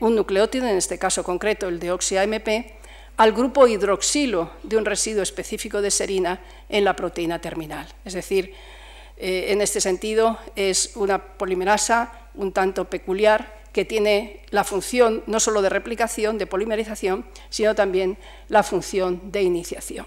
[0.00, 2.72] un nucleótido, en este caso concreto el deoxi-AMP,
[3.16, 7.86] al grupo hidroxilo de un residuo específico de serina en la proteína terminal.
[8.04, 8.54] Es decir,
[9.16, 15.40] eh, en este sentido es una polimerasa un tanto peculiar que tiene la función no
[15.40, 18.16] solo de replicación, de polimerización, sino también
[18.48, 20.06] la función de iniciación.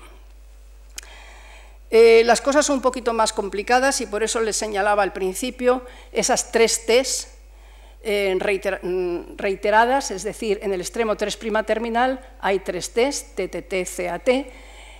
[1.93, 5.85] Eh, las cosas son un poquito más complicadas y por eso les señalaba al principio
[6.13, 7.27] esas tres T's
[8.03, 8.33] eh,
[8.81, 14.29] mm, reiteradas, es decir, en el extremo 3' terminal hay tres T's, TTT, CAT.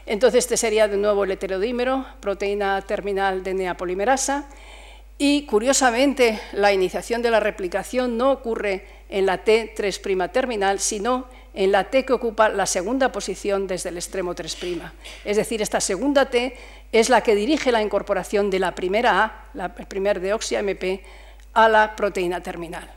[0.05, 4.49] Entonces este sería de nuevo el heterodímero, proteína terminal de neapolimerasa.
[5.17, 11.40] Y curiosamente, la iniciación de la replicación no ocurre en la T3' terminal, sino en
[11.53, 14.91] la T que ocupa la segunda posición desde el extremo 3'.
[15.25, 16.55] Es decir, esta segunda T
[16.91, 21.01] es la que dirige la incorporación de la primera A, la, el primer deoxi-AMP,
[21.53, 22.89] a la proteína terminal.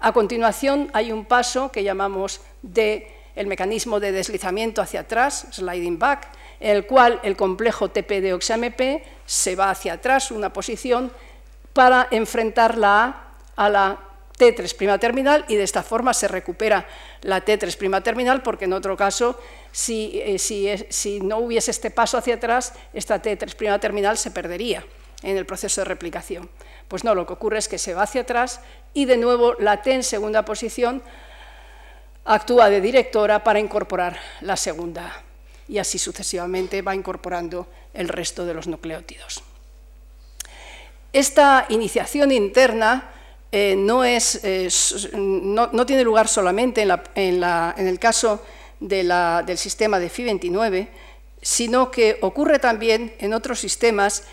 [0.00, 2.40] A continuación hay un paso que llamamos
[2.74, 8.32] el mecanismo de deslizamiento hacia atrás, sliding back, en el cual el complejo TP de
[8.32, 11.12] AMP se va hacia atrás una posición
[11.72, 13.98] para enfrentar la A a la
[14.38, 16.86] T3' terminal y de esta forma se recupera
[17.22, 19.38] la T3' terminal porque en otro caso,
[19.70, 24.84] si, eh, si no hubiese este paso hacia atrás, esta T3' terminal se perdería
[25.22, 26.50] en el proceso de replicación.
[26.88, 28.60] Pues no, lo que ocurre es que se va hacia atrás
[28.94, 31.02] y de nuevo la T en segunda posición
[32.24, 35.22] actúa de directora para incorporar la segunda
[35.68, 39.42] y así sucesivamente va incorporando el resto de los nucleótidos.
[41.12, 43.10] Esta iniciación interna
[43.52, 43.76] eh,
[44.44, 44.68] eh,
[45.12, 48.42] no, tiene lugar solamente en, el caso
[48.80, 50.88] del sistema de Fi29,
[51.42, 54.24] sino que ocurre también en otros sistemas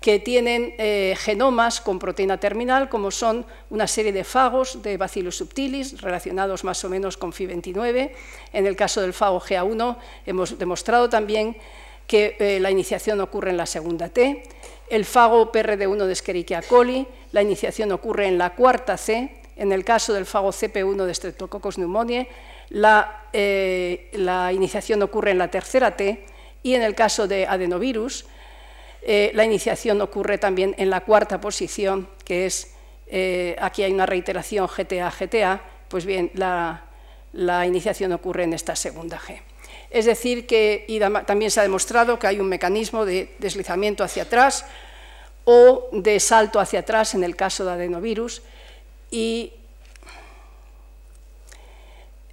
[0.00, 5.38] que tienen eh, genomas con proteína terminal, como son una serie de fagos de Bacillus
[5.38, 8.12] subtilis, relacionados más o menos con Fi29.
[8.52, 11.56] En el caso del fago GA1 hemos demostrado también
[12.06, 14.44] que la iniciación ocurre en la segunda T.
[14.88, 19.34] El fago PRD1 de Escherichia coli, la iniciación ocurre en la cuarta C.
[19.56, 22.28] En el caso del fago CP1 de Streptococcus pneumoniae,
[22.70, 26.24] la, eh, la iniciación ocurre en la tercera T.
[26.62, 28.26] Y en el caso de adenovirus,
[29.02, 32.74] eh, la iniciación ocurre también en la cuarta posición, que es,
[33.06, 36.84] eh, aquí hay una reiteración GTA-GTA, pues bien, la,
[37.66, 39.40] iniciación ocurre en esta segunda G.
[39.90, 40.84] Es decir, que
[41.26, 44.66] también se ha demostrado que hay un mecanismo de deslizamiento hacia atrás
[45.50, 48.42] o de salto hacia atrás en el caso de adenovirus
[49.10, 49.50] y,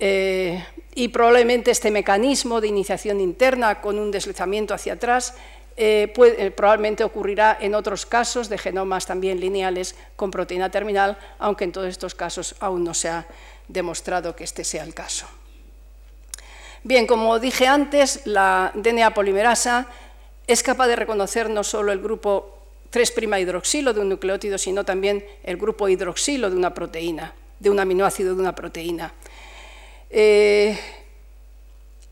[0.01, 0.61] eh,
[0.93, 5.33] y probablemente este mecanismo de iniciación interna con un deslizamiento hacia atrás
[5.77, 11.63] eh, eh, probablemente ocurrirá en otros casos de genomas también lineales con proteína terminal, aunque
[11.63, 13.27] en todos estos casos aún no se ha
[13.69, 15.25] demostrado que este sea el caso.
[16.83, 19.87] Bien, como dije antes, la DNA polimerasa
[20.47, 22.54] es capaz de reconocer no solo el grupo
[22.95, 27.79] 3' hidroxilo de un nucleótido, sino también el grupo hidroxilo de una proteína, de un
[27.79, 29.13] aminoácido de una proteína.
[30.09, 30.79] Eh,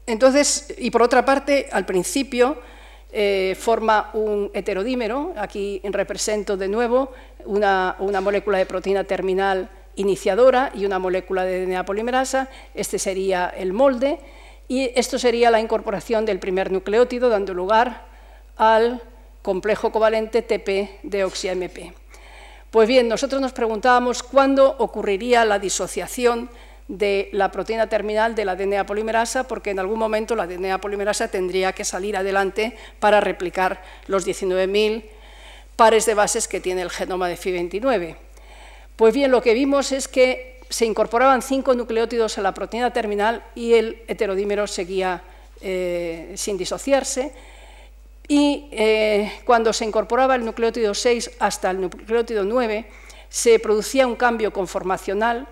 [0.06, 2.58] entonces, y por otra parte, al principio,
[3.14, 5.34] eh, forma un heterodímero.
[5.38, 7.12] Aquí represento de nuevo
[7.46, 12.50] una, molécula de proteína terminal iniciadora y una molécula de DNA polimerasa.
[12.74, 14.20] Este sería el molde
[14.68, 18.08] y esto sería la incorporación del primer nucleótido, dando lugar
[18.58, 19.02] al
[19.44, 21.94] complejo covalente TP de oxi-MP.
[22.72, 26.50] Pues bien, nosotros nos preguntábamos cuándo ocurriría la disociación
[26.88, 31.28] de la proteína terminal de la DNA polimerasa, porque en algún momento la DNA polimerasa
[31.28, 35.04] tendría que salir adelante para replicar los 19.000
[35.76, 38.16] pares de bases que tiene el genoma de Fi29.
[38.96, 43.44] Pues bien, lo que vimos es que se incorporaban cinco nucleótidos a la proteína terminal
[43.54, 45.22] y el heterodímero seguía
[45.62, 47.32] eh, sin disociarse.
[48.28, 52.86] Y eh, cuando se incorporaba el nucleótido 6 hasta el nucleótido 9,
[53.30, 55.48] se producía un cambio conformacional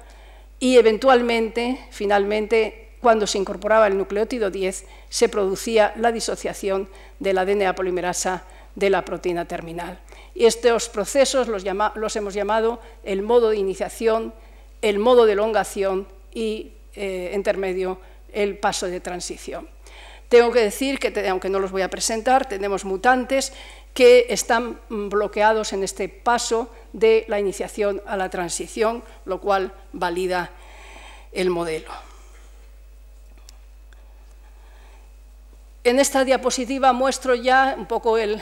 [0.59, 6.87] y eventualmente, finalmente, cuando se incorporaba el nucleótido 10, se producía la disociación
[7.19, 8.43] de la DNA polimerasa
[8.75, 9.99] de la proteína terminal.
[10.35, 14.33] Y estos procesos los, hemos llamado el modo de iniciación,
[14.81, 17.99] el modo de elongación y, eh, intermedio,
[18.31, 19.67] el paso de transición.
[20.31, 23.51] Tengo que decir que, aunque no los voy a presentar, tenemos mutantes
[23.93, 30.51] que están bloqueados en este paso de la iniciación a la transición, lo cual valida
[31.33, 31.91] el modelo.
[35.83, 38.41] En esta diapositiva muestro ya un poco el,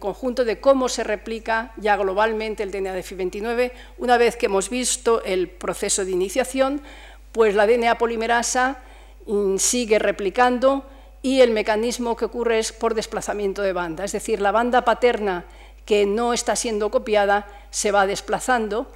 [0.00, 3.72] conjunto de cómo se replica ya globalmente el DNA de FI29.
[3.98, 6.82] Una vez que hemos visto el proceso de iniciación,
[7.30, 8.82] pues la DNA polimerasa
[9.26, 10.84] mm, sigue replicando
[11.26, 15.44] y el mecanismo que ocurre es por desplazamiento de banda, es decir, la banda paterna
[15.84, 18.92] que no está siendo copiada se va desplazando,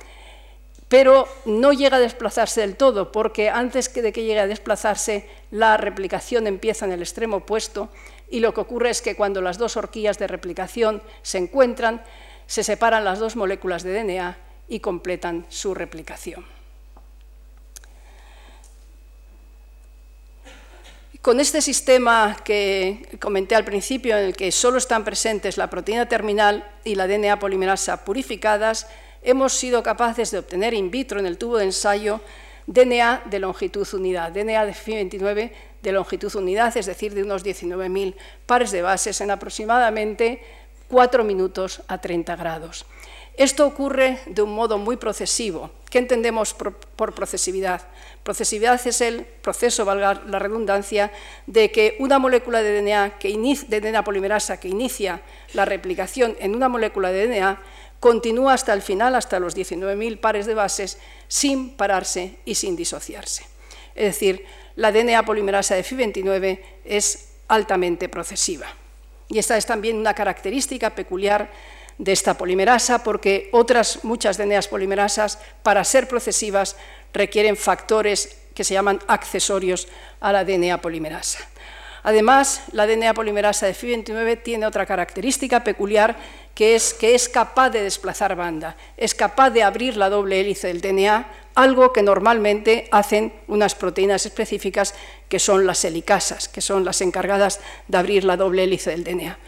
[0.87, 5.77] pero no llega a desplazarse del todo, porque antes de que llegue a desplazarse, la
[5.77, 7.89] replicación empieza en el extremo opuesto
[8.31, 12.01] y lo que ocurre es que cuando las dos horquillas de replicación se encuentran,
[12.47, 16.60] se separan las dos moléculas de DNA y completan su replicación.
[21.23, 26.09] Con este sistema que comenté al principio, en el que solo están presentes la proteína
[26.09, 28.87] terminal y la DNA polimerasa purificadas,
[29.23, 32.23] hemos sido capaces de obtener in vitro en el tubo de ensayo
[32.67, 35.53] DNA de longitud unidad, DNA de FI29
[35.83, 38.15] de longitud unidad, es decir, de unos 19.000
[38.47, 40.43] pares de bases en aproximadamente
[40.89, 42.87] 4 minutos a 30 grados.
[43.41, 45.71] Esto ocurre de un modo muy procesivo.
[45.89, 47.89] ¿Qué entendemos por procesividad?
[48.23, 51.11] Procesividad es el proceso, valga la redundancia,
[51.47, 55.23] de que una molécula de DNA, que de DNA polimerasa que inicia
[55.55, 57.63] la replicación en una molécula de DNA
[57.99, 63.47] continúa hasta el final, hasta los 19.000 pares de bases, sin pararse y sin disociarse.
[63.95, 64.45] Es decir,
[64.77, 68.67] la DNA polimerasa de FI29 es altamente procesiva.
[69.31, 71.51] Y esta es también una característica peculiar
[72.01, 76.77] de esta polimerasa, porque otras muchas DNAs polimerasas, para ser procesivas,
[77.13, 79.87] requieren factores que se llaman accesorios
[80.19, 81.41] a la DNA polimerasa.
[82.03, 86.17] Además, la DNA polimerasa de FI29 tiene otra característica peculiar,
[86.55, 90.69] que es que es capaz de desplazar banda, es capaz de abrir la doble hélice
[90.69, 94.95] del DNA, algo que normalmente hacen unas proteínas específicas
[95.29, 99.39] que son las helicasas, que son las encargadas de abrir la doble hélice del DNA.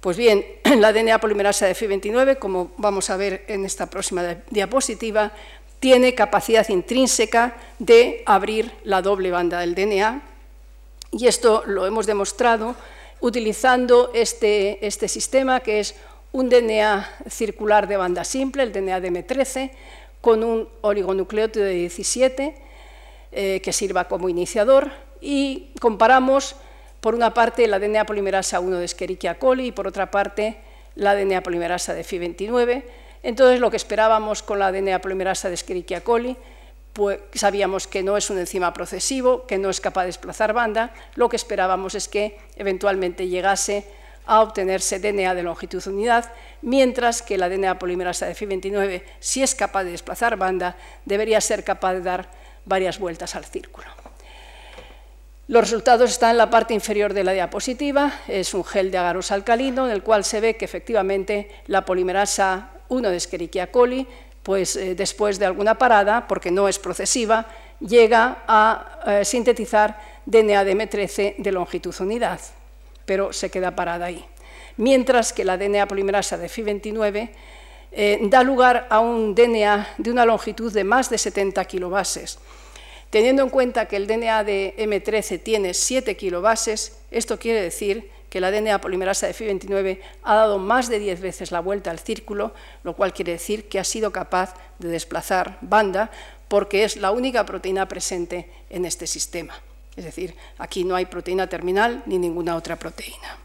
[0.00, 0.46] Pues bien,
[0.78, 5.32] la DNA polimerasa de FI29, como vamos a ver en esta próxima diapositiva,
[5.78, 10.22] tiene capacidad intrínseca de abrir la doble banda del DNA
[11.12, 12.76] y esto lo hemos demostrado
[13.20, 15.94] utilizando este, este sistema que es
[16.32, 19.70] un DNA circular de banda simple, el DNA de M13,
[20.20, 22.54] con un oligonucleótido de 17
[23.32, 24.92] eh, que sirva como iniciador.
[25.20, 26.56] Y comparamos
[27.00, 30.58] por una parte la DNA polimerasa 1 de Escherichia coli y por otra parte
[30.94, 32.84] la DNA polimerasa de FI29.
[33.22, 36.36] Entonces lo que esperábamos con la DNA polimerasa de Escherichia coli
[36.92, 40.92] pues sabíamos que no es un enzima procesivo, que no es capaz de desplazar banda,
[41.14, 43.86] lo que esperábamos es que eventualmente llegase
[44.26, 46.32] a obtenerse DNA de longitud unidad,
[46.62, 51.64] mientras que la DNA polimerasa de FI29, si es capaz de desplazar banda, debería ser
[51.64, 52.30] capaz de dar
[52.64, 53.99] varias vueltas al círculo.
[55.50, 59.32] Los resultados están en la parte inferior de la diapositiva, es un gel de agarus
[59.32, 64.06] alcalino, en el cual se ve que efectivamente la polimerasa 1 de Escherichia coli,
[64.44, 67.48] pues eh, después de alguna parada, porque no es procesiva,
[67.80, 72.38] llega a eh, sintetizar DNA de M13 de longitud unidad,
[73.04, 74.24] pero se queda parada ahí.
[74.76, 77.30] Mientras que la DNA polimerasa de FI29
[77.90, 82.38] eh, da lugar a un DNA de una longitud de más de 70 kilobases,
[83.10, 88.40] Teniendo en cuenta que el DNA de M13 tiene 7 kilobases, esto quiere decir que
[88.40, 92.54] la DNA polimerasa de FI29 ha dado más de 10 veces la vuelta al círculo,
[92.84, 96.12] lo cual quiere decir que ha sido capaz de desplazar banda
[96.46, 99.60] porque es la única proteína presente en este sistema.
[99.96, 103.38] Es decir, aquí no hay proteína terminal ni ninguna otra proteína.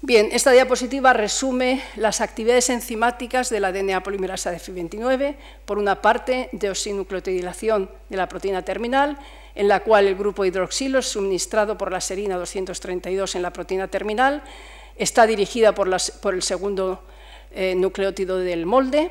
[0.00, 5.34] Bien, esta diapositiva resume las actividades enzimáticas de la DNA polimerasa de FI29,
[5.64, 9.18] por una parte, deoxinucleotidilación de la proteína terminal,
[9.56, 13.88] en la cual el grupo hidroxilo es suministrado por la serina 232 en la proteína
[13.88, 14.44] terminal,
[14.94, 17.02] está dirigida por, el segundo
[17.50, 19.10] eh, nucleótido del molde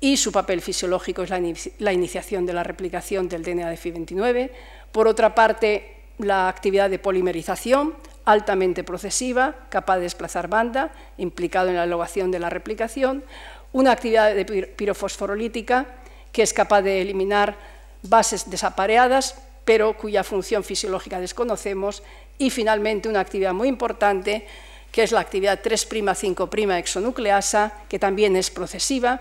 [0.00, 1.30] y su papel fisiológico es
[1.78, 4.50] la, iniciación de la replicación del DNA de FI29.
[4.92, 7.94] Por otra parte, la actividad de polimerización,
[8.24, 13.24] altamente procesiva, capaz de desplazar banda, implicado en la elevación de la replicación,
[13.72, 15.86] una actividad de pirofosforolítica
[16.32, 17.56] que es capaz de eliminar
[18.02, 22.02] bases desapareadas, pero cuya función fisiológica desconocemos,
[22.38, 24.46] y finalmente una actividad muy importante,
[24.90, 29.20] que es la actividad 3'5' exonucleasa, que también es procesiva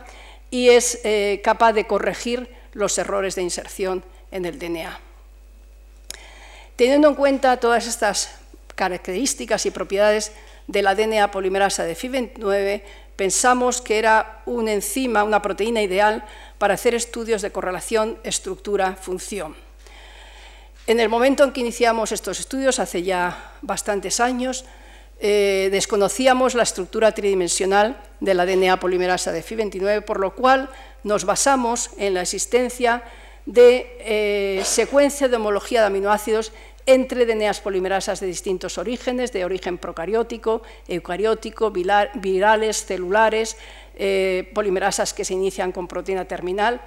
[0.49, 4.99] y es eh, capaz de corregir los errores de inserción en el DNA.
[6.75, 8.40] Teniendo en cuenta todas estas
[8.75, 10.31] características y propiedades
[10.67, 12.81] de la DNA polimerasa de FI29,
[13.15, 16.25] pensamos que era un enzima, una proteína ideal
[16.57, 19.55] para hacer estudios de correlación estructura-función.
[20.87, 24.65] En el momento en que iniciamos estos estudios, hace ya bastantes años,
[25.19, 30.69] eh, desconocíamos la estructura tridimensional de la DNA polimerasa de FI29, por lo cual
[31.03, 33.03] nos basamos en la existencia
[33.45, 36.51] de eh, secuencia de homología de aminoácidos
[36.85, 43.57] entre DNAs polimerasas de distintos orígenes, de origen procariótico, eucariótico, virales, celulares,
[43.95, 46.81] eh, polimerasas que se inician con proteína terminal,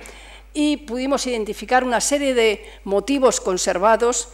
[0.52, 4.28] y pudimos identificar una serie de motivos conservados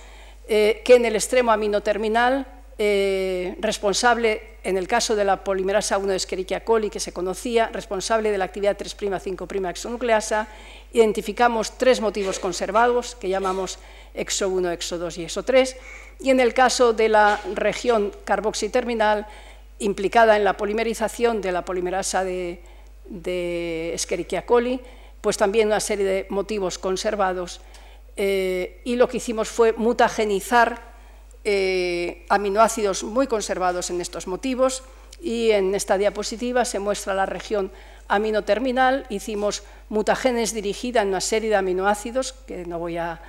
[0.48, 2.46] eh, que en el extremo aminoterminal
[2.82, 7.68] eh, responsable, en el caso de la polimerasa 1 de Escherichia coli, que se conocía,
[7.68, 10.48] responsable de la actividad 3'5' exonucleasa,
[10.92, 13.78] identificamos tres motivos conservados, que llamamos
[14.14, 15.76] exo 1, exo 2 y exo 3,
[16.20, 19.26] y en el caso de la región carboxiterminal,
[19.78, 22.60] implicada en la polimerización de la polimerasa de,
[23.94, 24.80] Escherichia coli,
[25.20, 27.60] pues también una serie de motivos conservados,
[28.16, 30.90] eh, y lo que hicimos fue mutagenizar
[31.42, 34.82] eh, aminoácidos muy conservados en estos motivos
[35.22, 37.72] y en esta diapositiva se muestra la región
[38.08, 39.06] aminoterminal.
[39.08, 43.20] Hicimos mutagenes dirigida en una serie de aminoácidos que no voy a,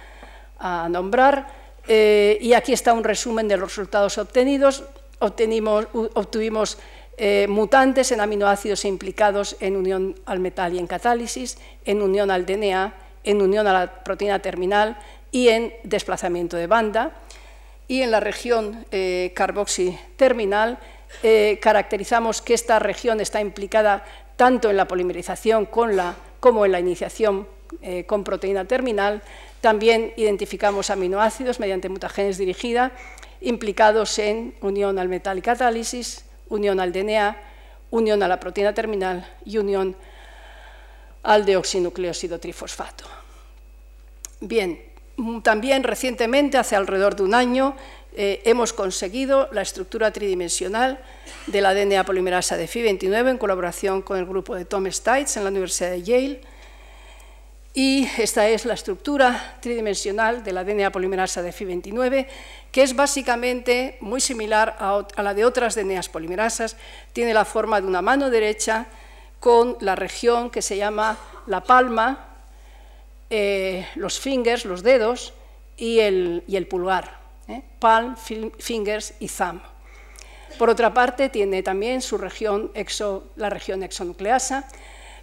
[0.90, 1.48] nombrar
[1.88, 4.84] eh, y aquí está un resumen de los resultados obtenidos.
[5.20, 6.78] obtuvimos
[7.18, 12.46] eh, mutantes en aminoácidos implicados en unión al metal y en catálisis, en unión al
[12.46, 12.94] DNA,
[13.24, 14.98] en unión a la proteína terminal
[15.32, 17.12] y en desplazamiento de banda
[17.88, 20.80] y en la región eh, carboxy terminal
[21.24, 24.06] eh, caracterizamos que esta región está implicada
[24.38, 25.66] tanto en la polimerización
[26.42, 27.48] como en la iniciación
[27.82, 29.22] eh, con proteína terminal.
[29.62, 32.92] También identificamos aminoácidos mediante mutagenes dirigida
[33.40, 37.38] implicados en unión al metal catálisis, unión al DNA,
[37.90, 39.96] unión a la proteína terminal y unión
[41.24, 43.06] al deoxinucleósido trifosfato.
[44.40, 44.82] Bien,
[45.44, 47.76] también recientemente, hace alrededor de un año,
[48.14, 51.00] eh, hemos conseguido la estructura tridimensional
[51.48, 55.44] de la DNA polimerasa de Fi29 en colaboración con el grupo de Tom Stites en
[55.44, 56.42] la Universidad de Yale.
[57.74, 62.28] Y esta es la estructura tridimensional de la DNA polimerasa de Fi29,
[62.70, 66.76] que es básicamente muy similar a, la de otras DNAs polimerasas.
[67.14, 68.88] Tiene la forma de una mano derecha
[69.40, 72.28] con la región que se llama la palma,
[73.30, 75.34] eh, los fingers, los dedos
[75.78, 77.21] y el, pulgar,
[77.52, 77.64] ¿eh?
[77.80, 78.16] palm,
[78.58, 79.62] fingers y thumb.
[80.58, 82.72] Por otra parte, tiene también su región
[83.36, 84.68] la región exonucleasa,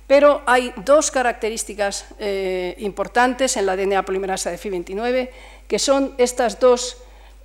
[0.07, 5.31] pero hay dos características eh, importantes en la DNA polimerasa de Fi29,
[5.69, 6.97] que son estas dos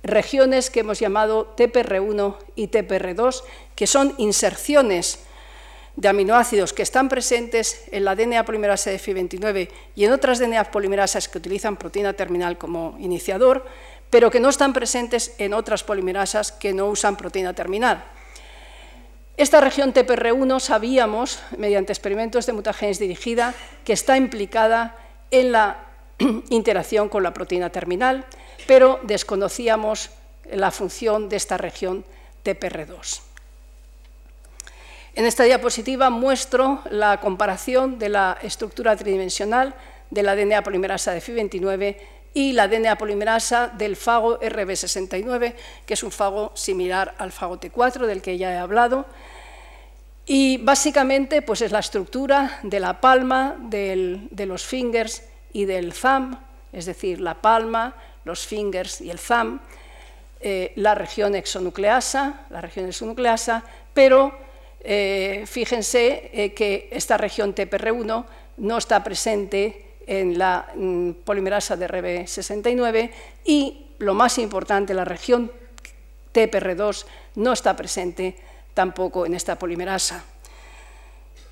[0.02, 3.42] regiones que hemos llamado TPR1 y TPR2,
[3.74, 5.20] que son inserciones
[5.96, 10.70] de aminoácidos que están presentes en la DNA polimerasa de Fi29 y en otras DNA
[10.70, 13.64] polimerasas que utilizan proteína terminal como iniciador,
[14.14, 18.04] pero que no están presentes en otras polimerasas que no usan proteína terminal.
[19.36, 23.54] Esta región TPR1 sabíamos, mediante experimentos de mutagenes dirigida,
[23.84, 24.94] que está implicada
[25.32, 25.86] en la
[26.50, 28.24] interacción con la proteína terminal,
[28.68, 30.10] pero desconocíamos
[30.44, 32.04] la función de esta región
[32.44, 33.20] TPR2.
[35.16, 39.74] En esta diapositiva muestro la comparación de la estructura tridimensional
[40.10, 41.96] de la DNA polimerasa de Fi29
[42.34, 45.54] y la DNA polimerasa del fago RB69,
[45.86, 49.06] que es un fago similar al fago T4 del que ya he hablado.
[50.26, 55.22] Y básicamente pues es la estructura de la palma, de los fingers
[55.52, 56.36] y del thumb,
[56.72, 59.60] es decir, la palma, los fingers y el thumb,
[60.40, 63.62] eh, la región exonucleasa, la región exonucleasa,
[63.94, 64.36] pero
[64.80, 68.24] eh, fíjense eh, que esta región TPR1
[68.56, 73.10] no está presente en la mm, polimerasa de RB69
[73.44, 75.50] y, lo más importante, la región
[76.32, 77.04] TPR2
[77.36, 78.36] no está presente
[78.74, 80.24] tampoco en esta polimerasa.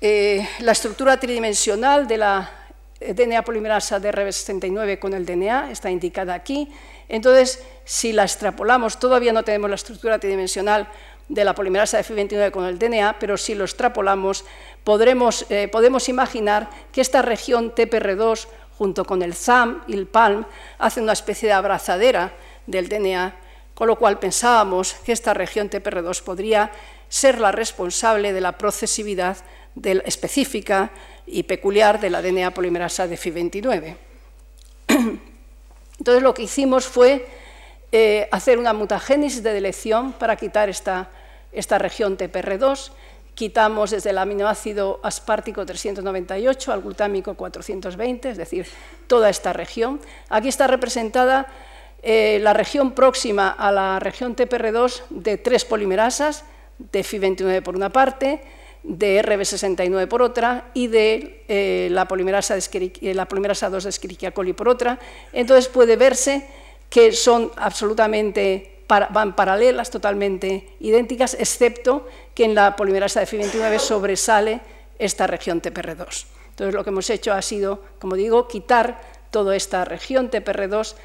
[0.01, 2.51] Eh, la estructura tridimensional de la
[2.99, 6.69] DNA polimerasa de RB69 con el DNA está indicada aquí.
[7.09, 10.87] Entonces, si la extrapolamos, todavía no tenemos la estructura tridimensional
[11.27, 14.45] de la polimerasa de Fi29 con el DNA, pero si lo extrapolamos,
[14.85, 20.45] eh, podemos imaginar que esta región TPR2, junto con el ZAM y el PALM,
[20.77, 22.33] hace una especie de abrazadera
[22.67, 23.35] del DNA,
[23.73, 26.71] con lo cual pensábamos que esta región TPR2 podría
[27.07, 29.37] ser la responsable de la procesividad
[30.05, 30.91] específica
[31.25, 33.95] y peculiar de la DNA polimerasa de Fi29.
[35.99, 37.25] Entonces lo que hicimos fue
[37.91, 41.09] eh, hacer una mutagénesis de delección para quitar esta,
[41.51, 42.91] esta región TPR2.
[43.35, 48.67] Quitamos desde el aminoácido aspartico 398 al glutámico 420, es decir,
[49.07, 49.99] toda esta región.
[50.29, 51.47] Aquí está representada
[52.03, 56.45] eh, la región próxima a la región TPR2 de tres polimerasas,
[56.77, 58.41] de FI29 por una parte,
[58.83, 64.31] de RB69 por otra y de eh, la, polimerasa de la polimerasa 2 de Escherichia
[64.31, 64.99] coli por otra.
[65.31, 66.45] Entonces puede verse
[66.89, 74.61] que son absolutamente, van paralelas, totalmente idénticas, excepto que en la polimerasa de Fi29 sobresale
[74.99, 76.25] esta región TPR2.
[76.49, 80.95] Entonces lo que hemos hecho ha sido, como digo, quitar toda esta región TPR2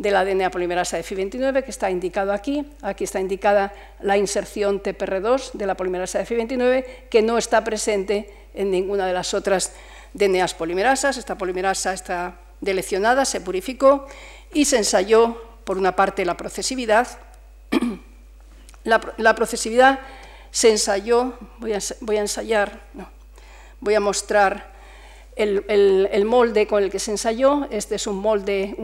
[0.00, 2.66] de la DNA polimerasa de FI29, que está indicado aquí.
[2.80, 8.32] Aquí está indicada la inserción TPR2 de la polimerasa de FI29, que no está presente
[8.54, 9.72] en ninguna de las otras
[10.14, 11.18] DNAs polimerasas.
[11.18, 14.06] Esta polimerasa está deleccionada, se purificó
[14.54, 17.06] y se ensayó, por una parte, la procesividad.
[18.84, 20.00] la, procesividad
[20.50, 22.80] se ensayó, voy a, ensayar,
[23.80, 24.70] voy a mostrar
[25.36, 27.66] el, molde con el que se ensayó.
[27.70, 28.76] Este es un molde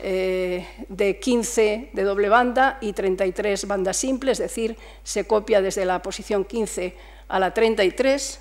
[0.00, 5.84] eh, de 15 de doble banda y 33 bandas simples, es decir, se copia desde
[5.84, 6.94] la posición 15
[7.28, 8.40] a la 33.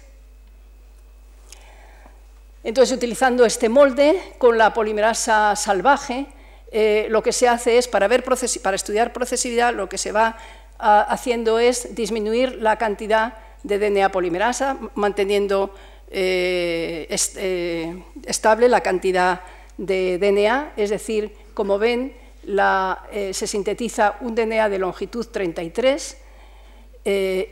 [2.64, 6.28] Entonces, utilizando este molde con la polimerasa salvaje,
[6.72, 10.38] eh, lo que se hace es, para, ver para estudiar procesividad, lo que se va
[10.82, 15.74] haciendo es disminuir la cantidad de DNA polimerasa, manteniendo
[16.10, 17.08] eh,
[17.38, 19.42] eh, estable la cantidad
[19.78, 22.14] de DNA, es decir, como ven,
[22.44, 26.18] eh, se sintetiza un DNA de longitud 33,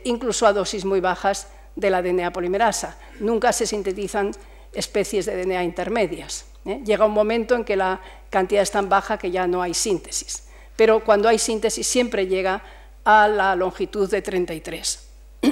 [0.04, 2.98] incluso a dosis muy bajas de la DNA polimerasa.
[3.20, 4.32] Nunca se sintetizan
[4.72, 6.46] especies de DNA intermedias.
[6.64, 10.44] Llega un momento en que la cantidad es tan baja que ya no hay síntesis,
[10.76, 12.62] pero cuando hay síntesis siempre llega
[13.04, 15.08] a la longitud de 33.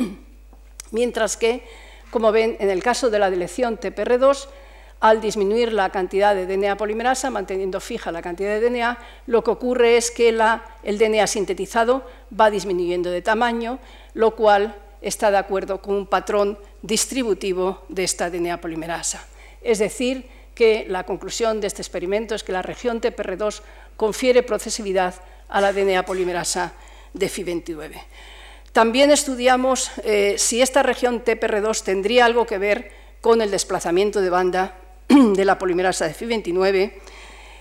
[0.91, 1.63] Mientras que
[2.11, 4.49] como ven, en el caso de la delección TPR2,
[5.01, 9.51] al disminuir la cantidad de DNA polimerasa, manteniendo fija la cantidad de DNA, lo que
[9.51, 12.05] ocurre es que el DNA sintetizado
[12.39, 13.79] va disminuyendo de tamaño,
[14.15, 19.25] lo cual está de acuerdo con un patrón distributivo de esta DNA polimerasa.
[19.63, 23.61] Es decir, que la conclusión de este experimento es que la región TPR2
[23.97, 25.15] confiere procesividad
[25.49, 26.73] a la DNA polimerasa
[27.13, 28.01] de FI29.
[28.73, 34.31] También estudiamos eh, si esta región TPR2 tendría algo que ver con el desplazamiento de
[34.31, 34.79] banda
[35.09, 36.93] de la polimerasa de FI29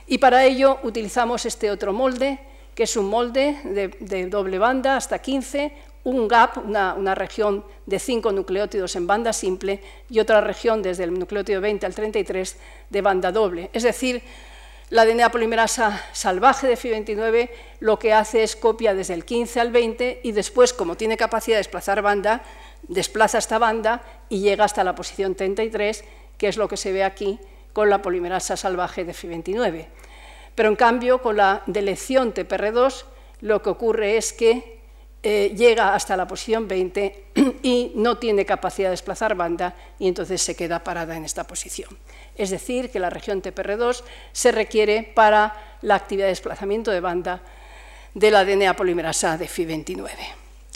[0.08, 2.40] y para ello utilizamos este otro molde,
[2.76, 3.58] que es un molde
[4.00, 5.74] de, doble banda hasta 15,
[6.04, 11.04] un gap, una, una, región de 5 nucleótidos en banda simple y otra región desde
[11.04, 12.58] el nucleótido 20 al 33
[12.90, 13.70] de banda doble.
[13.74, 14.22] Es decir,
[14.90, 17.50] la DNA polimerasa salvaje de FI29
[17.82, 21.56] lo que hace es copia desde el 15 al 20 y después, como tiene capacidad
[21.56, 22.42] de desplazar banda,
[22.84, 26.06] desplaza esta banda y llega hasta la posición 33,
[26.38, 27.38] que es lo que se ve aquí
[27.74, 29.88] con la polimerasa salvaje de FI29.
[30.56, 33.04] Pero en cambio, con la delección TPR2,
[33.42, 34.77] lo que ocurre es que
[35.24, 37.26] eh, llega hasta la posición 20
[37.64, 41.98] y no tiene capacidad de desplazar banda y entonces se queda parada en esta posición
[42.38, 47.42] es decir, que la región TPR2 se requiere para la actividad de desplazamiento de banda
[48.14, 50.10] de la DNA polimerasa de FI29.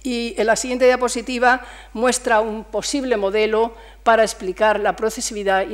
[0.04, 1.62] Y en la siguiente diapositiva
[1.94, 5.68] muestra un posible modelo para explicar la procesividad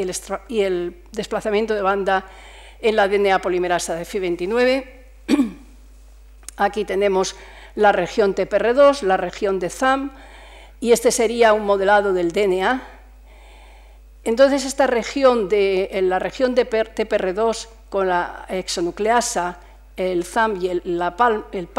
[0.50, 2.26] y el, desplazamiento de banda
[2.82, 4.86] en la DNA polimerasa de FI29.
[6.58, 7.36] Aquí tenemos
[7.78, 10.12] la región TPR2, la región de ZAM,
[10.82, 12.98] y este sería un modelado del DNA
[14.28, 19.58] entonces, esta región de, en la región de TPR2 con la exonucleasa,
[19.96, 21.70] el ZAM y el, la PALM, el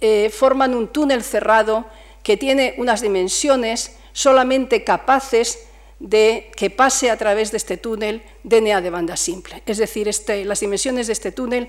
[0.00, 1.86] eh, forman un túnel cerrado
[2.22, 5.66] que tiene unas dimensiones solamente capaces
[5.98, 9.64] de que pase a través de este túnel DNA de banda simple.
[9.66, 11.68] Es decir, este, las dimensiones de este túnel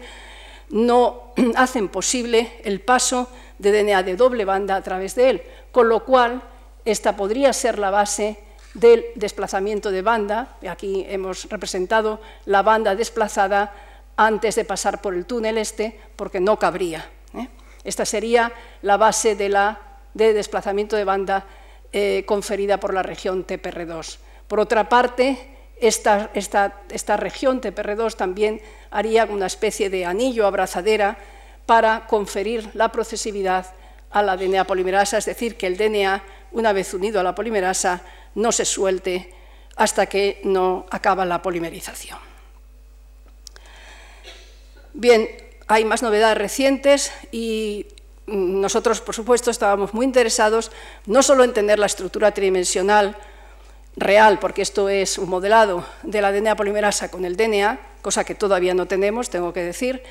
[0.70, 5.42] no hacen posible el paso de DNA de doble banda a través de él,
[5.72, 6.42] con lo cual
[6.86, 8.40] esta podría ser la base
[8.74, 10.58] del desplazamiento de banda.
[10.70, 13.74] Aquí hemos representado la banda desplazada
[14.16, 17.10] antes de pasar por el túnel este, porque no cabría.
[17.34, 17.48] ¿eh?
[17.84, 18.52] Esta sería
[18.82, 19.80] la base de, la,
[20.14, 21.46] de desplazamiento de banda
[21.92, 24.18] eh, conferida por la región TPR2.
[24.48, 31.18] Por otra parte, esta, esta, esta región TPR2 también haría una especie de anillo abrazadera
[31.66, 33.74] para conferir la procesividad
[34.10, 38.02] a la DNA polimerasa, es decir, que el DNA, una vez unido a la polimerasa,
[38.36, 39.34] no se suelte
[39.76, 42.18] hasta que no acaba la polimerización.
[44.94, 45.30] Bien,
[45.68, 47.86] hay más novedades recientes y
[48.26, 50.72] nosotros, por supuesto, estábamos muy interesados
[51.06, 53.16] no solo en tener la estructura tridimensional
[53.98, 58.36] real, porque esto es un modelado de la DNA polimerasa con el DNA, cosa que
[58.36, 60.04] todavía no tenemos, tengo que decir,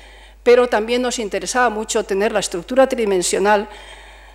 [0.43, 3.67] pero también nos interesaba mucho tener la estructura tridimensional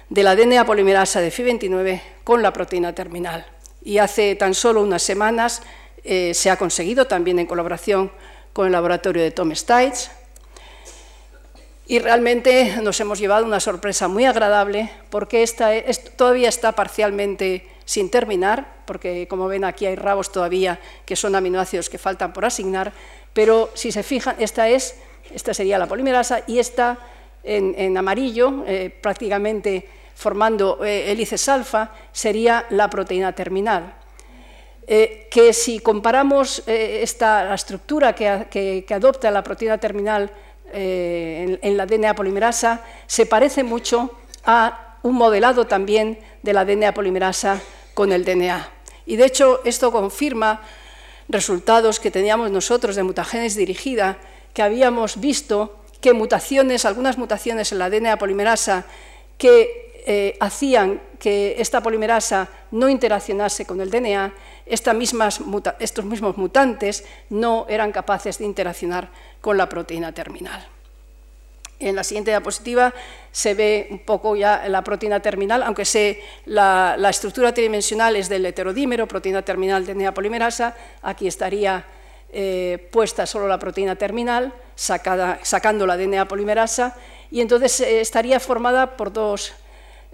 [0.09, 3.47] de la DNA polimerasa de FI29 con la proteína terminal.
[3.83, 5.63] Y hace tan solo unas semanas
[6.05, 8.11] eh, se ha conseguido también en colaboración
[8.53, 10.11] con el laboratorio de Tom Stites.
[11.87, 15.71] Y realmente nos hemos llevado una sorpresa muy agradable porque esta
[16.17, 21.91] todavía está parcialmente sin terminar, porque como ven aquí hay rabos todavía que son aminoácidos
[21.91, 22.91] que faltan por asignar,
[23.35, 24.97] pero si se fijan, esta es
[25.35, 26.99] esta sería la polimerasa, y esta
[27.45, 33.95] en, amarillo, eh, prácticamente formando eh, hélices alfa, sería la proteína terminal.
[34.87, 40.31] Eh, que si comparamos esta, la estructura que, adopta la proteína terminal
[40.73, 44.11] en, en, la DNA polimerasa, se parece mucho
[44.45, 47.61] a un modelado también de la DNA polimerasa
[47.95, 48.69] con el DNA.
[49.07, 50.63] Y de hecho esto confirma
[51.29, 54.19] resultados que teníamos nosotros de mutagénesis dirigida,
[54.53, 58.85] que habíamos visto que mutaciones, algunas mutaciones en la DNA polimerasa
[59.39, 64.35] que eh, hacían que esta polimerasa no interaccionase con el DNA,
[64.67, 64.95] estos
[66.05, 70.72] mismos mutantes no eran capaces de interaccionar con la proteína terminal.
[71.83, 72.93] En la siguiente diapositiva
[73.31, 78.29] se ve un poco ya la proteína terminal, aunque sé la, la estructura tridimensional es
[78.29, 81.85] del heterodímero, proteína terminal DNA polimerasa, aquí estaría
[82.35, 86.97] eh, puesta solo la proteína terminal, sacando la DNA polimerasa,
[87.31, 89.53] y entonces eh, estaría formada por dos,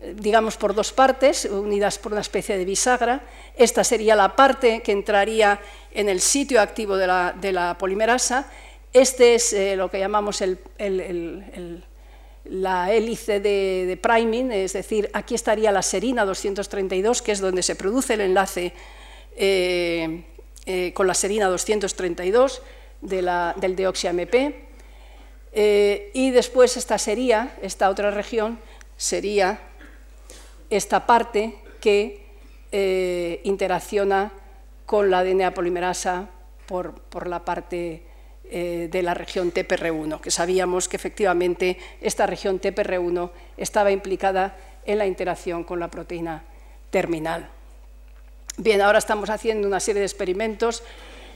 [0.02, 3.20] eh, digamos, por dos partes, unidas por una especie de bisagra.
[3.54, 5.60] Esta sería la parte que entraría
[5.92, 8.50] en el sitio activo de la, polimerasa.
[8.92, 10.42] Este es lo que llamamos
[12.44, 17.76] la hélice de, priming, es decir, aquí estaría la serina 232, que es donde se
[17.76, 18.72] produce el enlace
[19.36, 20.24] eh,
[20.94, 22.62] con la serina 232
[23.00, 24.68] del deoxi-AMP.
[25.52, 28.58] Eh, y después esta sería, esta otra región,
[28.96, 29.60] sería
[30.70, 32.26] esta parte que
[32.70, 34.32] eh, interacciona
[34.84, 36.28] con la DNA polimerasa
[36.66, 38.02] por, la parte
[38.50, 45.06] de la región TPR1, que sabíamos que efectivamente esta región TPR1 estaba implicada en la
[45.06, 46.44] interacción con la proteína
[46.90, 47.50] terminal.
[48.56, 50.82] Bien, ahora estamos haciendo una serie de experimentos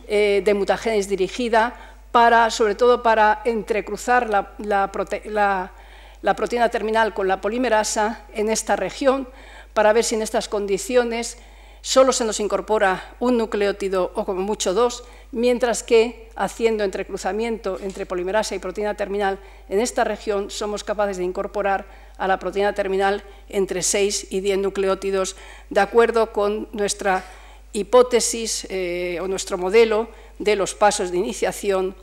[0.09, 8.27] eh, de mutagénesis dirigida, para, sobre todo para entrecruzar la, proteína terminal con la polimerasa
[8.35, 9.29] en esta región,
[9.73, 11.39] para ver si en estas condiciones
[11.81, 18.07] solo se nos incorpora un nucleótido o como mucho dos, mientras que haciendo entrecruzamiento entre
[18.07, 21.87] polimerasa y proteína terminal en esta región somos capaces de incorporar
[22.19, 25.37] a la proteína terminal entre 6 y 10 nucleótidos,
[25.71, 27.25] de acuerdo con nuestra
[27.73, 30.09] hipótesis eh, o nuestro modelo
[30.39, 31.97] de los pasos de iniciación,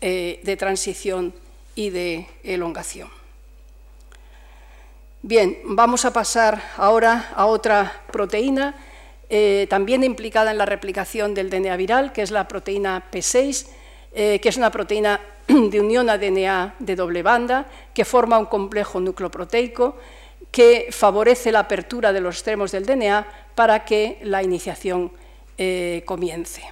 [0.00, 1.34] eh, de transición
[1.74, 3.10] y de elongación.
[5.22, 8.76] Bien, vamos a pasar ahora a otra proteína,
[9.28, 13.66] eh, también implicada en la replicación del DNA viral, que es la proteína P6,
[14.10, 19.00] que es una proteína de unión a DNA de doble banda que forma un complejo
[19.00, 19.96] nucleoproteico
[20.50, 25.12] que favorece la apertura de los extremos del DNA para que la iniciación
[25.56, 26.62] eh, comience.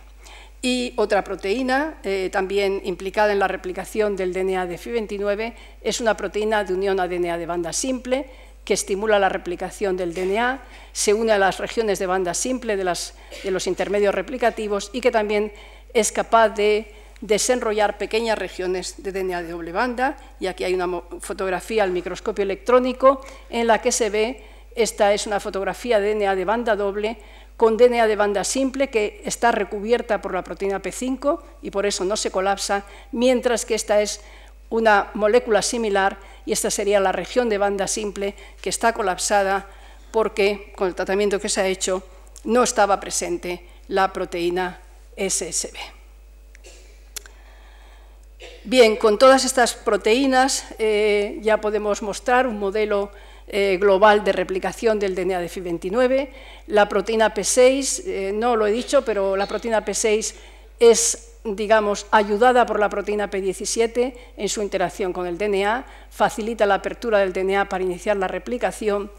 [0.63, 6.17] Y otra proteína, eh, también implicada en la replicación del DNA de FI29, es una
[6.17, 8.27] proteína de unión a DNA de banda simple
[8.67, 10.61] que estimula la replicación del DNA,
[10.93, 15.53] se une a las regiones de banda simple de los intermedios replicativos y que también
[15.95, 21.01] es capaz de desenrollar pequeñas regiones de DNA de doble banda, y aquí hay una
[21.21, 24.43] fotografía al microscopio electrónico en la que se ve,
[24.75, 27.19] esta es una fotografía de DNA de banda doble
[27.57, 32.05] con DNA de banda simple que está recubierta por la proteína P5 y por eso
[32.05, 34.21] no se colapsa, mientras que esta es
[34.69, 39.69] una molécula similar y esta sería la región de banda simple que está colapsada
[40.13, 42.03] porque con el tratamiento que se ha hecho
[42.45, 44.81] no estaba presente la proteína
[45.17, 45.77] SSB.
[48.65, 53.11] Bien, con todas estas proteínas eh, ya podemos mostrar un modelo
[53.49, 56.29] eh, global de replicación del DNA de FI29.
[56.67, 60.35] La proteína P6, eh, no lo he dicho, pero la proteína P6
[60.81, 66.75] es digamos, ayudada por la proteína P17 en su interacción con el DNA, facilita la
[66.75, 69.11] apertura del DNA para iniciar la replicación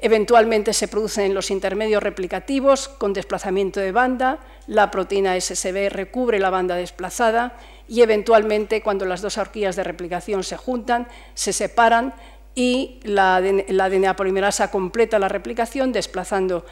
[0.00, 4.38] Eventualmente se producen los intermedios replicativos con desplazamiento de banda,
[4.68, 7.56] la proteína SSB recubre la banda desplazada
[7.88, 12.14] y eventualmente cuando las dos horquillas de replicación se juntan, se separan
[12.54, 16.64] y la, DNA polimerasa completa la replicación desplazando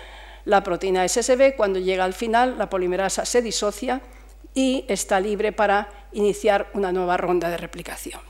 [0.44, 1.56] la proteína SSB.
[1.56, 4.02] Cuando llega al final, la polimerasa se disocia
[4.56, 8.20] y está libre para iniciar una nueva ronda de replicación.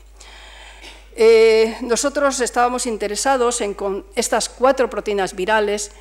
[1.15, 5.91] Eh, nosotros estábamos interesados en con estas cuatro proteínas virales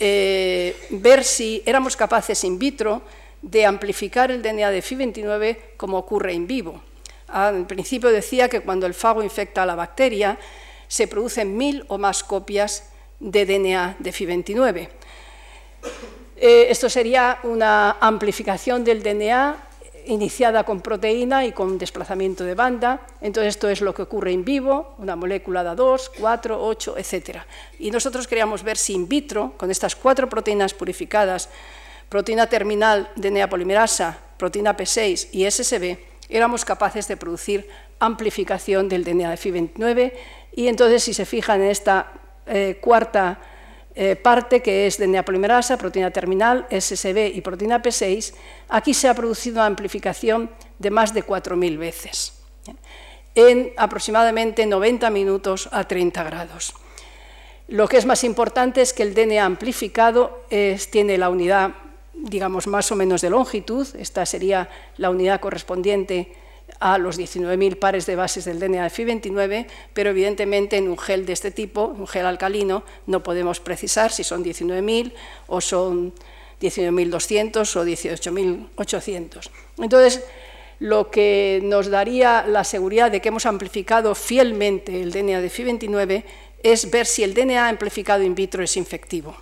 [0.00, 3.02] eh, ver si éramos capaces in vitro
[3.42, 6.82] de amplificar el DNA de FI29 como ocurre en vivo.
[7.28, 10.38] Al principio decía que cuando el fago infecta a la bacteria
[10.88, 12.88] se producen mil o más copias
[13.20, 14.88] de DNA de FI29.
[16.36, 19.73] Eh, esto sería una amplificación del DNA
[20.06, 23.06] iniciada con proteína y con desplazamiento de banda.
[23.20, 27.38] Entonces, esto es lo que ocurre en vivo, una molécula da 2, 4, 8, etc.
[27.78, 31.48] Y nosotros queríamos ver si in vitro, con estas cuatro proteínas purificadas,
[32.08, 35.98] proteína terminal DNA polimerasa, proteína P6 y SSB,
[36.28, 40.12] éramos capaces de producir amplificación del DNA de FI29
[40.56, 42.12] y entonces, si se fijan en esta
[42.46, 43.40] eh, cuarta
[43.96, 48.34] eh, parte, que es DNA polimerasa, proteína terminal, SSB y proteína P6,
[48.68, 52.34] aquí se ha producido una amplificación de más de 4.000 veces,
[53.34, 56.74] en aproximadamente 90 minutos a 30 grados.
[57.68, 60.44] Lo que es más importante es que el DNA amplificado
[60.90, 61.70] tiene la unidad,
[62.12, 64.68] digamos, más o menos de longitud, esta sería
[64.98, 66.34] la unidad correspondiente
[66.80, 71.24] a los 19.000 pares de bases del DNA de FI29, pero evidentemente en un gel
[71.26, 75.12] de este tipo, un gel alcalino, no podemos precisar si son 19.000
[75.46, 76.12] o son
[76.60, 79.50] 19.200 o 18.800.
[79.78, 80.24] Entonces,
[80.80, 86.24] lo que nos daría la seguridad de que hemos amplificado fielmente el DNA de FI29
[86.62, 89.36] es ver si el DNA amplificado in vitro es infectivo.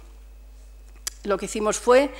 [1.24, 2.10] Lo que hicimos fue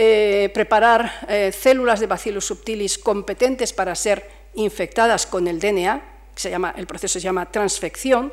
[0.00, 6.50] eh, preparar eh, células de Bacillus subtilis competentes para ser infectadas con el DNA, se
[6.50, 8.32] llama, el proceso se llama transfección,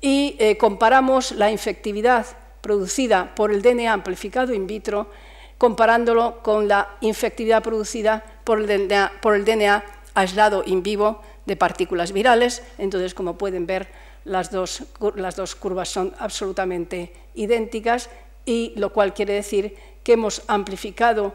[0.00, 2.24] y eh, comparamos la infectividad
[2.62, 5.10] producida por el DNA amplificado in vitro
[5.58, 9.84] comparándolo con la infectividad producida por el DNA, por el DNA
[10.14, 12.62] aislado in vivo de partículas virales.
[12.78, 13.88] Entonces, como pueden ver,
[14.24, 14.84] las dos,
[15.16, 18.08] las dos curvas son absolutamente idénticas
[18.46, 19.76] y lo cual quiere decir
[20.06, 21.34] que hemos amplificado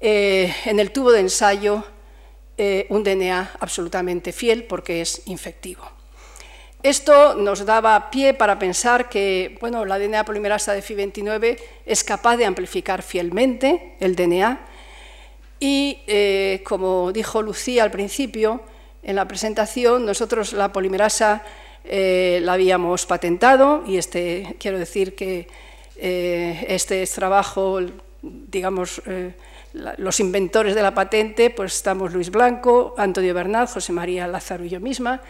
[0.00, 1.82] eh, en el tubo de ensayo
[2.56, 5.82] eh, un DNA absolutamente fiel porque es infectivo.
[6.80, 12.36] Esto nos daba pie para pensar que bueno, la DNA polimerasa de FI29 es capaz
[12.36, 14.60] de amplificar fielmente el DNA
[15.58, 18.62] y, eh, como dijo Lucía al principio,
[19.02, 21.42] en la presentación, nosotros la polimerasa
[21.84, 25.48] la habíamos patentado y este, quiero decir que
[26.04, 27.78] eh, este trabajo,
[28.22, 29.34] digamos, eh,
[29.72, 34.70] los inventores de la patente, pues estamos Luis Blanco, Antonio Bernal, José María Lázaro y
[34.70, 35.22] yo misma.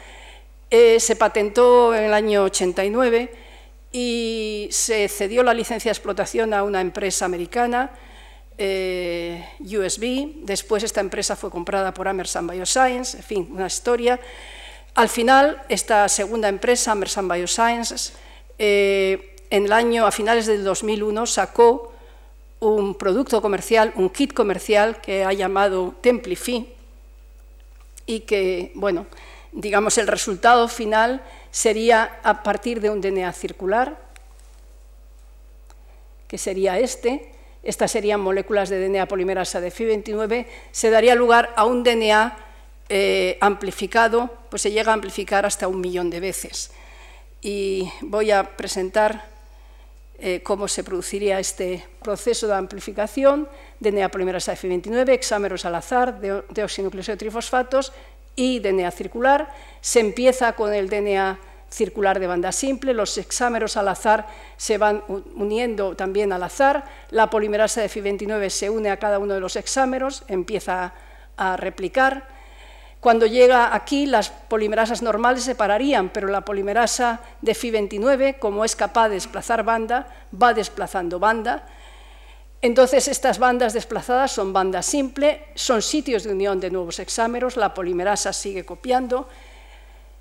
[0.70, 3.34] Eh, se patentó en el año 89
[3.92, 7.90] y se cedió la licencia de explotación a una empresa americana,
[8.58, 10.36] USB.
[10.44, 14.18] Después esta empresa fue comprada por Amersan Bioscience, en fin, una historia.
[14.94, 18.14] Al final, esta segunda empresa, Amersan Biosciences,
[19.52, 21.92] en el año, a finales del 2001, sacó
[22.60, 26.66] un producto comercial, un kit comercial que ha llamado Templify
[28.06, 29.04] y que, bueno,
[29.52, 33.98] digamos, el resultado final sería a partir de un DNA circular,
[36.28, 37.30] que sería este,
[37.62, 42.38] estas serían moléculas de DNA polimerasa de FI29, se daría lugar a un DNA
[42.88, 46.70] eh, amplificado, pues se llega a amplificar hasta un millón de veces.
[47.42, 49.31] Y voy a presentar
[50.24, 53.48] eh, cómo se produciría este proceso de amplificación
[53.80, 57.92] DNA polimerasa F29, hexámeros al azar, de, de trifosfatos
[58.36, 59.52] y DNA circular.
[59.80, 65.02] Se empieza con el DNA circular de banda simple, los hexámeros al azar se van
[65.34, 69.56] uniendo también al azar, la polimerasa de F29 se une a cada uno de los
[69.56, 70.94] hexámeros, empieza
[71.36, 72.28] a replicar,
[73.02, 78.76] cuando llega aquí, las polimerasas normales se pararían, pero la polimerasa de Fi29, como es
[78.76, 80.06] capaz de desplazar banda,
[80.40, 81.66] va desplazando banda.
[82.60, 87.74] Entonces, estas bandas desplazadas son bandas simple, son sitios de unión de nuevos hexámeros, la
[87.74, 89.28] polimerasa sigue copiando,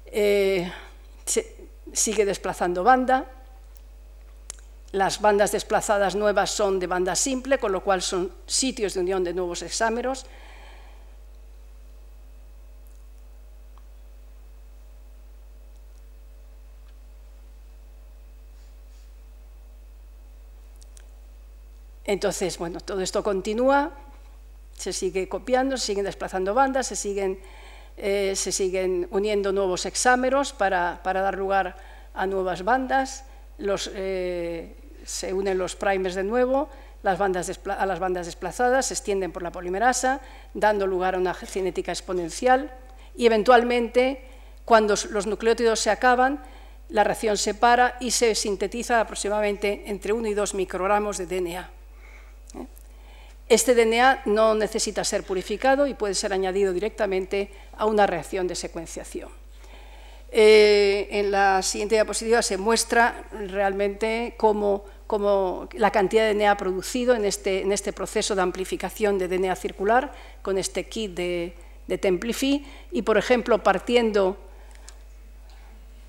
[0.08, 0.68] eh,
[1.94, 3.28] sigue desplazando banda.
[4.92, 9.24] Las bandas desplazadas nuevas son de banda simple, con lo cual son sitios de unión
[9.24, 10.26] de nuevos hexámeros.
[22.12, 23.90] Entonces, bueno, todo esto continúa,
[24.76, 27.40] se sigue copiando, se siguen desplazando bandas, se siguen,
[27.96, 31.78] eh, se siguen uniendo nuevos hexámeros para, dar lugar
[32.14, 33.24] a nuevas bandas,
[33.96, 36.68] eh, se unen los primers de nuevo,
[37.02, 40.20] las bandas a las bandas desplazadas se extienden por la polimerasa,
[40.54, 42.74] dando lugar a una cinética exponencial
[43.16, 44.22] y eventualmente,
[44.66, 46.44] cuando los nucleótidos se acaban,
[46.90, 51.81] la reacción se para y se sintetiza aproximadamente entre 1 y 2 microgramos de DNA.
[53.52, 58.56] Este DNA no necesita ser purificado y puede ser añadido directamente a una reacción de
[58.56, 59.28] secuenciación.
[60.32, 64.86] Eh, en la siguiente diapositiva se muestra realmente cómo,
[65.74, 70.14] la cantidad de DNA producido en este, en este, proceso de amplificación de DNA circular
[70.42, 71.54] con este kit de,
[71.88, 74.38] de Templify y, por ejemplo, partiendo,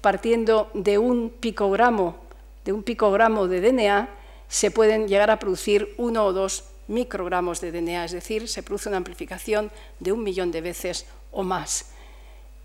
[0.00, 2.22] partiendo de un picogramo
[2.64, 4.08] de un picogramo de DNA
[4.46, 8.88] se pueden llegar a producir uno o dos microgramos de DNA, es decir, se produce
[8.88, 9.70] una amplificación
[10.00, 11.86] de un millón de veces o más.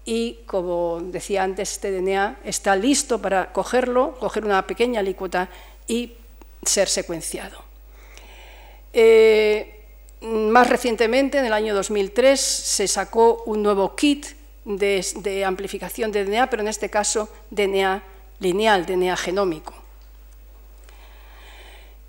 [0.06, 5.50] Y como decía antes, este DNA está listo para cogerlo, coger una pequeña alícuota
[5.88, 6.14] y
[6.64, 7.62] ser secuenciado.
[8.94, 9.84] Eh,
[10.22, 14.26] más recientemente, en el año 2003, se sacó un nuevo kit
[14.66, 18.04] de, de amplificación de DNA, pero en este caso DNA
[18.40, 19.74] lineal, DNA genómico.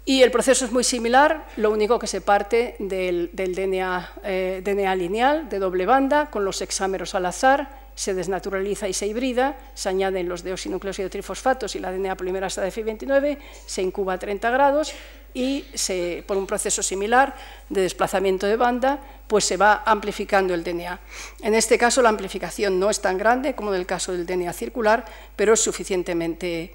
[0.08, 5.50] Y el proceso es muy similar, lo único que se parte del, DNA, eh, lineal
[5.50, 10.26] de doble banda con los hexámeros al azar, se desnaturaliza y se hibrida, se añaden
[10.26, 13.36] los deoxinucleósidos trifosfatos y la DNA polimerasa de FI29,
[13.66, 14.94] se incuba a 30 grados
[15.34, 17.36] y se, por un proceso similar
[17.68, 21.00] de desplazamiento de banda, pues se va amplificando el DNA.
[21.42, 24.54] En este caso la amplificación no es tan grande como en el caso del DNA
[24.54, 25.04] circular,
[25.36, 26.74] pero es suficientemente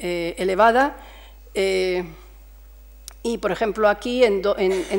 [0.00, 0.96] eh, elevada.
[1.54, 2.02] Eh,
[3.22, 4.42] y, por ejemplo, aquí en,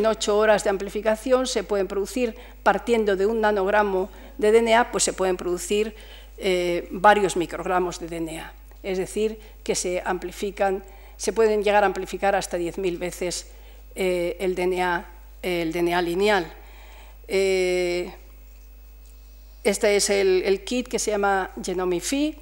[0.06, 5.12] ocho horas de amplificación se pueden producir, partiendo de un nanogramo de DNA, pues se
[5.12, 5.94] pueden producir
[6.38, 8.54] eh, varios microgramos de DNA.
[8.82, 10.84] Es decir, que se amplifican,
[11.18, 13.48] se pueden llegar a amplificar hasta 10.000 veces
[13.96, 15.06] eh, el, DNA,
[15.42, 16.54] el DNA lineal.
[17.28, 18.14] Eh,
[19.66, 22.38] este es el, el, kit que se llama Genomify,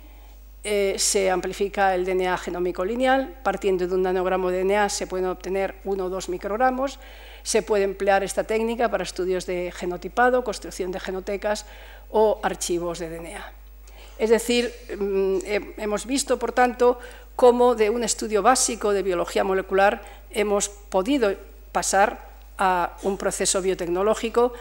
[0.63, 5.25] eh, se amplifica el DNA genómico lineal, partiendo de un nanogramo de DNA se pueden
[5.25, 6.99] obtener uno o dos microgramos,
[7.41, 11.65] se puede emplear esta técnica para estudios de genotipado, construcción de genotecas
[12.11, 13.53] o archivos de DNA.
[14.19, 15.39] Es decir, mm,
[15.81, 16.99] hemos visto, por tanto,
[17.35, 21.33] cómo de un estudio básico de biología molecular hemos podido
[21.71, 24.53] pasar a un proceso biotecnológico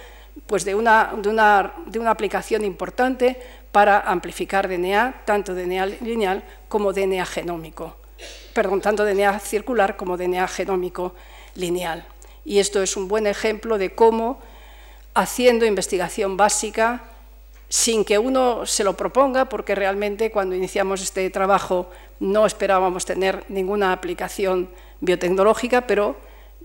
[0.47, 3.37] pues de, una, de, una, de una aplicación importante
[3.73, 7.97] para amplificar DNA, tanto DNA lineal como DNA genómico,
[8.53, 11.15] perdón, tanto DNA circular como DNA genómico
[11.55, 12.05] lineal.
[12.45, 14.41] Y esto es un buen ejemplo de cómo,
[15.15, 17.03] haciendo investigación básica,
[17.69, 23.45] sin que uno se lo proponga, porque realmente cuando iniciamos este trabajo no esperábamos tener
[23.49, 24.69] ninguna aplicación
[25.01, 26.17] biotecnológica, pero,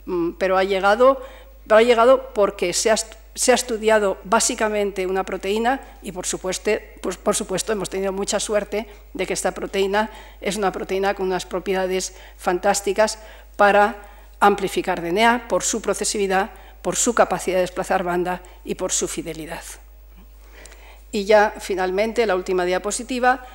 [0.06, 1.22] mm, pero ha, llegado,
[1.70, 2.96] ha llegado porque se ha
[3.36, 6.72] se ha estudiado básicamente una proteína y por supuesto,
[7.02, 10.10] pues, por supuesto hemos tenido mucha suerte de que esta proteína
[10.40, 13.20] es una proteína con unas propiedades fantásticas
[13.58, 13.98] para
[14.40, 19.64] amplificar DNA por su procesividad, por su capacidad de desplazar banda y por su fidelidad.
[21.12, 23.46] Y ya finalmente, la última diapositiva,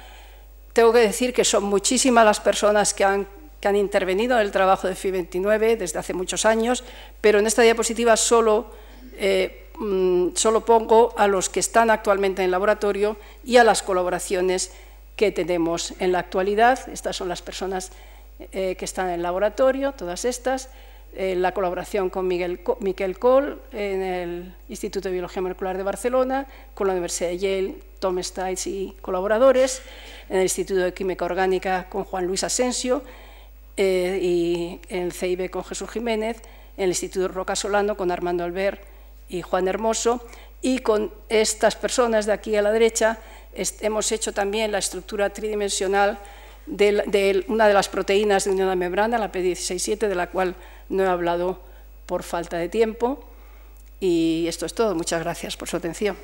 [0.75, 3.27] tengo que decir que son muchísimas las personas que han,
[3.75, 6.85] intervenido en el trabajo de FI29 desde hace muchos años,
[7.21, 8.73] pero en esta diapositiva solo
[9.17, 13.83] eh, Mm, solo pongo a los que están actualmente en el laboratorio y a las
[13.83, 14.73] colaboraciones
[15.17, 16.87] que tenemos en la actualidad.
[16.91, 17.91] Estas son las personas
[18.53, 20.69] eh, que están en el laboratorio, todas estas.
[21.15, 26.47] Eh, la colaboración con Miguel, Miquel Cole en el Instituto de Biología Molecular de Barcelona,
[26.75, 29.81] con la Universidad de Yale, Tom Stites y colaboradores,
[30.29, 33.03] en el Instituto de Química Orgánica con Juan Luis Asensio
[33.79, 36.43] eh, y en el CIB con Jesús Jiménez,
[36.77, 38.91] en el Instituto Roca Solano con Armando Albert
[39.31, 40.27] y Juan Hermoso,
[40.61, 43.19] y con estas personas de aquí a la derecha
[43.55, 46.19] hemos hecho también la estructura tridimensional
[46.67, 50.55] de, una de las proteínas de unión de membrana, la P167, de la cual
[50.89, 51.61] no he hablado
[52.07, 53.25] por falta de tiempo.
[53.99, 54.95] Y esto es todo.
[54.95, 56.17] Muchas gracias por su atención.